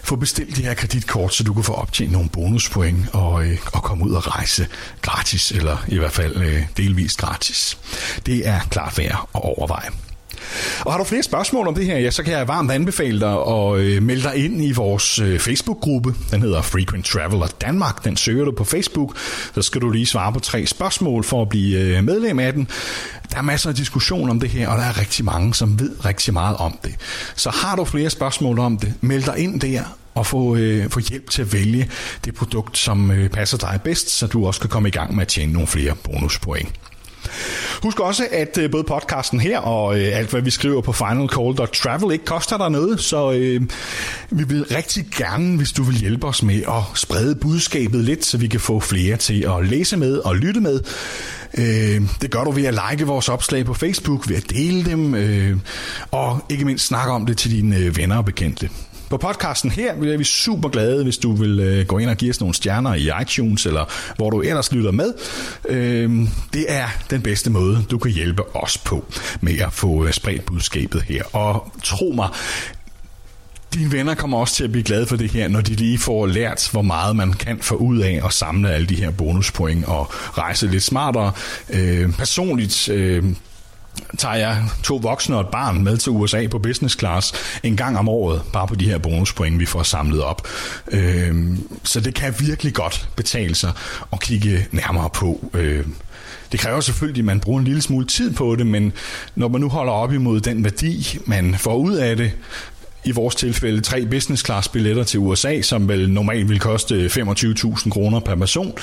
få 0.04 0.16
bestilt 0.16 0.58
de 0.58 0.64
her 0.64 0.74
kreditkort, 0.74 1.34
så 1.34 1.44
du 1.44 1.54
kan 1.54 1.64
få 1.64 1.74
optjent 1.74 2.12
nogle 2.12 2.30
bonuspoint 2.30 3.06
og, 3.14 3.46
øh, 3.46 3.58
og 3.74 3.84
komme 3.84 4.06
ud 4.06 4.12
og 4.12 4.36
rejse 4.36 4.68
gratis, 5.02 5.52
eller 5.52 5.78
i 5.88 5.98
hvert 5.98 6.12
fald 6.12 6.38
øh, 6.38 6.64
delvist 6.78 7.18
gratis. 7.18 7.78
Det 8.26 8.48
er 8.48 8.60
klart 8.70 8.98
værd 8.98 9.30
at 9.36 9.42
overveje. 9.44 9.90
Og 10.80 10.92
har 10.92 10.98
du 10.98 11.04
flere 11.04 11.24
spørgsmål 11.24 11.68
om 11.68 11.76
det 11.76 11.86
her, 11.86 11.98
ja, 11.98 12.12
så 12.12 12.24
kan 12.24 12.34
jeg 12.34 12.48
varmt 12.48 12.72
anbefale 12.72 13.20
dig 13.20 13.34
at 13.34 13.80
øh, 13.80 14.04
melde 14.04 14.24
dig 14.24 14.46
ind 14.46 14.64
i 14.64 14.72
vores 14.72 15.20
øh, 15.20 15.40
Facebook-gruppe. 15.40 16.16
Den 16.32 16.42
hedder 16.42 16.62
Frequent 16.62 17.06
Traveler 17.06 17.48
Danmark. 17.62 18.04
Den 18.04 18.18
søger 18.18 18.46
du 18.46 18.52
på 18.52 18.64
Facebook. 18.64 19.18
Så 19.56 19.62
skal 19.62 19.82
du 19.82 19.90
lige 19.90 20.06
svare 20.06 20.34
på 20.34 20.40
tre 20.40 20.66
spørgsmål 20.66 21.24
for 21.24 21.42
at 21.42 21.50
blive 21.50 21.80
øh, 21.80 22.04
medlem 22.04 22.40
af 22.40 22.54
den. 22.54 22.68
Der 23.32 23.38
er 23.38 23.42
masser 23.42 23.70
af 23.70 23.76
diskussion 23.76 24.30
om 24.30 24.40
det 24.40 24.50
her, 24.50 24.70
og 24.70 24.78
der 24.78 24.84
er 24.84 25.00
rigtig 25.00 25.26
mange, 25.26 25.54
som 25.54 25.80
ved 25.80 26.06
rigtig 26.06 26.34
meget 26.34 26.58
om 26.58 26.80
det. 26.84 26.96
Så 27.36 27.50
har 27.50 27.76
du 27.76 27.86
flere 27.86 28.10
spørgsmål 28.10 28.60
om 28.60 28.78
det, 28.78 28.94
meld 29.02 29.24
dig 29.24 29.38
ind 29.38 29.60
der, 29.60 29.84
og 30.14 30.26
få, 30.26 30.56
øh, 30.56 30.90
få 30.90 31.00
hjælp 31.00 31.30
til 31.30 31.42
at 31.42 31.54
vælge 31.54 31.90
det 32.26 32.36
produkt, 32.36 32.78
som 32.78 33.12
øh, 33.12 33.30
passer 33.30 33.58
dig 33.58 33.80
bedst, 33.84 34.10
så 34.10 34.28
du 34.28 34.48
også 34.48 34.60
kan 34.62 34.70
komme 34.70 34.90
i 34.90 34.92
gang 34.92 35.16
med 35.16 35.22
at 35.22 35.28
tjene 35.28 35.54
nogle 35.54 35.68
flere 35.68 35.96
bonuspoint. 36.04 36.70
Husk 37.84 38.00
også, 38.00 38.28
at 38.32 38.58
øh, 38.58 38.72
både 38.72 38.84
podcasten 38.84 39.40
her 39.40 39.60
og 39.60 40.00
øh, 40.00 40.18
alt, 40.18 40.30
hvad 40.30 40.42
vi 40.42 40.50
skriver 40.50 40.82
på 40.82 40.92
finalcall.travel 40.92 42.14
ikke 42.14 42.26
koster 42.26 42.58
dig 42.58 42.70
noget, 42.72 43.02
så 43.02 43.32
øh, 43.32 43.62
vi 44.30 44.44
vil 44.44 44.66
rigtig 44.76 45.06
gerne, 45.18 45.58
hvis 45.58 45.72
du 45.72 45.84
vil 45.84 45.96
hjælpe 45.96 46.28
os 46.28 46.44
med 46.44 46.62
at 46.68 46.84
sprede 46.96 47.36
budskabet 47.36 48.04
lidt, 48.04 48.26
så 48.26 48.38
vi 48.38 48.48
kan 48.48 48.60
få 48.60 48.80
flere 48.80 49.18
til 49.18 49.46
at 49.58 49.66
læse 49.68 49.98
med 49.98 50.18
og 50.18 50.36
lytte 50.36 50.62
med. 50.62 50.80
Øh, 51.58 52.02
det 52.22 52.32
gør 52.32 52.44
du 52.44 52.52
ved 52.52 52.66
at 52.66 52.80
like 52.92 53.08
vores 53.08 53.30
opslag 53.30 53.66
på 53.66 53.74
Facebook, 53.74 54.30
ved 54.30 54.36
at 54.36 54.50
dele 54.50 54.86
dem, 54.86 55.16
øh, 55.16 55.58
og 56.12 56.46
ikke 56.50 56.66
mindst 56.66 56.88
snakke 56.88 57.12
om 57.12 57.26
det 57.26 57.38
til 57.38 57.52
dine 57.52 57.78
øh, 57.78 57.98
venner 57.98 58.18
og 58.18 58.26
bekendte. 58.26 58.70
På 59.12 59.18
podcasten 59.18 59.72
her 59.72 59.96
vil 59.96 60.20
vi 60.20 60.24
super 60.24 60.70
glade, 60.70 61.04
hvis 61.04 61.18
du 61.18 61.36
vil 61.36 61.60
øh, 61.60 61.86
gå 61.86 61.98
ind 61.98 62.10
og 62.10 62.18
give 62.18 62.30
os 62.32 62.40
nogle 62.40 62.56
stjerner 62.56 62.94
i 62.94 63.10
iTunes, 63.22 63.66
eller 63.66 63.86
hvor 64.16 64.30
du 64.30 64.42
ellers 64.42 64.72
lytter 64.72 64.92
med. 64.92 65.14
Øh, 65.70 66.10
det 66.54 66.66
er 66.68 66.88
den 67.10 67.22
bedste 67.22 67.50
måde, 67.50 67.86
du 67.92 67.98
kan 67.98 68.12
hjælpe 68.12 68.56
os 68.56 68.78
på 68.78 69.06
med 69.42 69.60
at 69.60 69.74
få 69.74 70.06
øh, 70.06 70.14
spredt 70.14 70.46
budskabet 70.46 71.02
her. 71.02 71.24
Og 71.36 71.74
tro 71.84 72.14
mig, 72.16 72.30
dine 73.74 73.92
venner 73.92 74.16
kommer 74.16 74.38
også 74.38 74.56
til 74.56 74.64
at 74.64 74.72
blive 74.72 74.84
glade 74.84 75.06
for 75.06 75.16
det 75.16 75.32
her, 75.32 75.48
når 75.48 75.62
de 75.62 75.76
lige 75.76 75.98
får 75.98 76.26
lært, 76.26 76.70
hvor 76.72 76.82
meget 76.82 77.16
man 77.16 77.34
kan 77.34 77.60
få 77.62 77.76
ud 77.76 78.00
af 78.00 78.22
at 78.26 78.34
samle 78.34 78.72
alle 78.72 78.88
de 78.88 78.96
her 78.96 79.12
bonuspoint 79.12 79.86
og 79.86 80.08
rejse 80.14 80.68
lidt 80.68 80.84
smartere. 80.84 81.32
Øh, 81.70 82.14
personligt 82.18 82.90
øh, 82.90 83.24
tager 84.18 84.36
jeg 84.36 84.64
to 84.84 84.96
voksne 84.96 85.36
og 85.36 85.42
et 85.42 85.48
barn 85.48 85.84
med 85.84 85.98
til 85.98 86.12
USA 86.12 86.48
på 86.48 86.60
business 86.60 87.00
class 87.00 87.34
en 87.64 87.78
gang 87.78 87.98
om 87.98 88.10
året, 88.10 88.42
bare 88.54 88.68
på 88.68 88.76
de 88.76 88.86
her 88.90 88.98
bonuspoint, 88.98 89.60
vi 89.60 89.66
får 89.66 89.84
samlet 89.84 90.24
op. 90.24 90.48
Øh, 90.92 91.58
så 91.84 92.00
det 92.00 92.14
kan 92.14 92.36
virkelig 92.40 92.74
godt 92.74 93.10
betale 93.16 93.56
sig 93.56 93.72
at 94.14 94.20
kigge 94.20 94.68
nærmere 94.72 95.10
på. 95.10 95.50
Øhm, 95.54 95.96
det 96.52 96.60
kræver 96.60 96.80
selvfølgelig, 96.80 97.22
at 97.22 97.26
man 97.26 97.40
bruger 97.40 97.60
en 97.60 97.66
lille 97.66 97.82
smule 97.82 98.06
tid 98.06 98.34
på 98.34 98.56
det, 98.56 98.68
men 98.68 98.94
når 99.36 99.48
man 99.48 99.62
nu 99.62 99.70
holder 99.70 99.94
op 99.94 100.14
imod 100.14 100.40
den 100.42 100.64
værdi, 100.64 101.18
man 101.26 101.56
får 101.58 101.76
ud 101.76 101.94
af 101.94 102.18
det, 102.18 102.32
i 103.04 103.12
vores 103.12 103.36
tilfælde 103.36 103.82
tre 103.82 104.06
business 104.06 104.46
class 104.46 104.68
billetter 104.68 105.04
til 105.04 105.20
USA, 105.20 105.62
som 105.62 105.88
vel 105.88 106.10
normalt 106.10 106.50
vil 106.50 106.60
koste 106.60 106.96
øh, 106.96 107.06
25.000 107.06 107.90
kroner 107.90 108.20
per 108.20 108.36
person, 108.36 108.74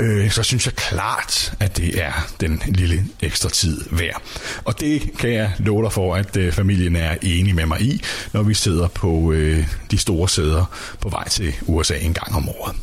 øh, 0.00 0.30
så 0.30 0.42
synes 0.42 0.66
jeg 0.66 0.74
klart, 0.74 1.52
at 1.60 1.76
det 1.76 2.02
er 2.02 2.12
den 2.40 2.62
lille 2.66 3.04
ekstra 3.22 3.48
tid 3.48 3.80
værd. 3.90 4.22
Og 4.64 4.80
det 4.80 5.02
kan 5.18 5.32
jeg 5.32 5.52
love 5.58 5.82
dig 5.82 5.92
for, 5.92 6.14
at 6.14 6.36
øh, 6.36 6.52
familien 6.52 6.96
er 6.96 7.16
enig 7.22 7.54
med 7.54 7.66
mig 7.66 7.80
i, 7.80 8.02
når 8.32 8.42
vi 8.42 8.54
sidder 8.54 8.88
på 8.88 9.32
øh, 9.32 9.66
de 9.90 9.98
store 9.98 10.28
sæder 10.28 10.64
på 11.00 11.08
vej 11.08 11.28
til 11.28 11.54
USA 11.66 11.98
en 11.98 12.14
gang 12.14 12.36
om 12.36 12.48
året. 12.48 12.76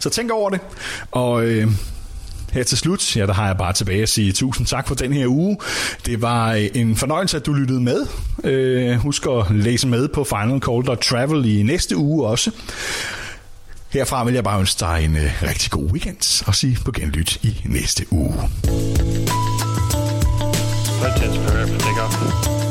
Så 0.00 0.10
tænk 0.10 0.30
over 0.30 0.50
det, 0.50 0.60
og... 1.10 1.44
Øh, 1.44 1.68
her 2.52 2.62
til 2.62 2.78
slut, 2.78 3.16
ja, 3.16 3.26
der 3.26 3.32
har 3.32 3.46
jeg 3.46 3.56
bare 3.56 3.72
tilbage 3.72 4.02
at 4.02 4.08
sige 4.08 4.32
tusind 4.32 4.66
tak 4.66 4.88
for 4.88 4.94
den 4.94 5.12
her 5.12 5.26
uge. 5.26 5.58
Det 6.06 6.22
var 6.22 6.52
øh, 6.52 6.68
en 6.74 6.96
fornøjelse, 6.96 7.36
at 7.36 7.46
du 7.46 7.52
lyttede 7.52 7.80
med. 7.80 8.06
Øh, 8.44 8.96
husk 8.96 9.26
at 9.26 9.50
læse 9.50 9.88
med 9.88 10.08
på 10.08 10.24
finalcall.travel 10.24 11.44
i 11.44 11.62
næste 11.62 11.96
uge 11.96 12.26
også. 12.26 12.50
Herfra 13.88 14.24
vil 14.24 14.34
jeg 14.34 14.44
bare 14.44 14.60
ønske 14.60 14.80
dig 14.80 15.04
en 15.04 15.16
øh, 15.16 15.42
rigtig 15.42 15.70
god 15.70 15.84
weekend 15.84 16.44
og 16.46 16.54
sige 16.54 16.78
på 16.84 16.92
genlyt 16.92 17.38
i 17.42 17.60
næste 17.64 18.12
uge. 18.12 18.34
Let's 21.02 21.38
for 21.38 21.78
takeoff. 21.78 22.67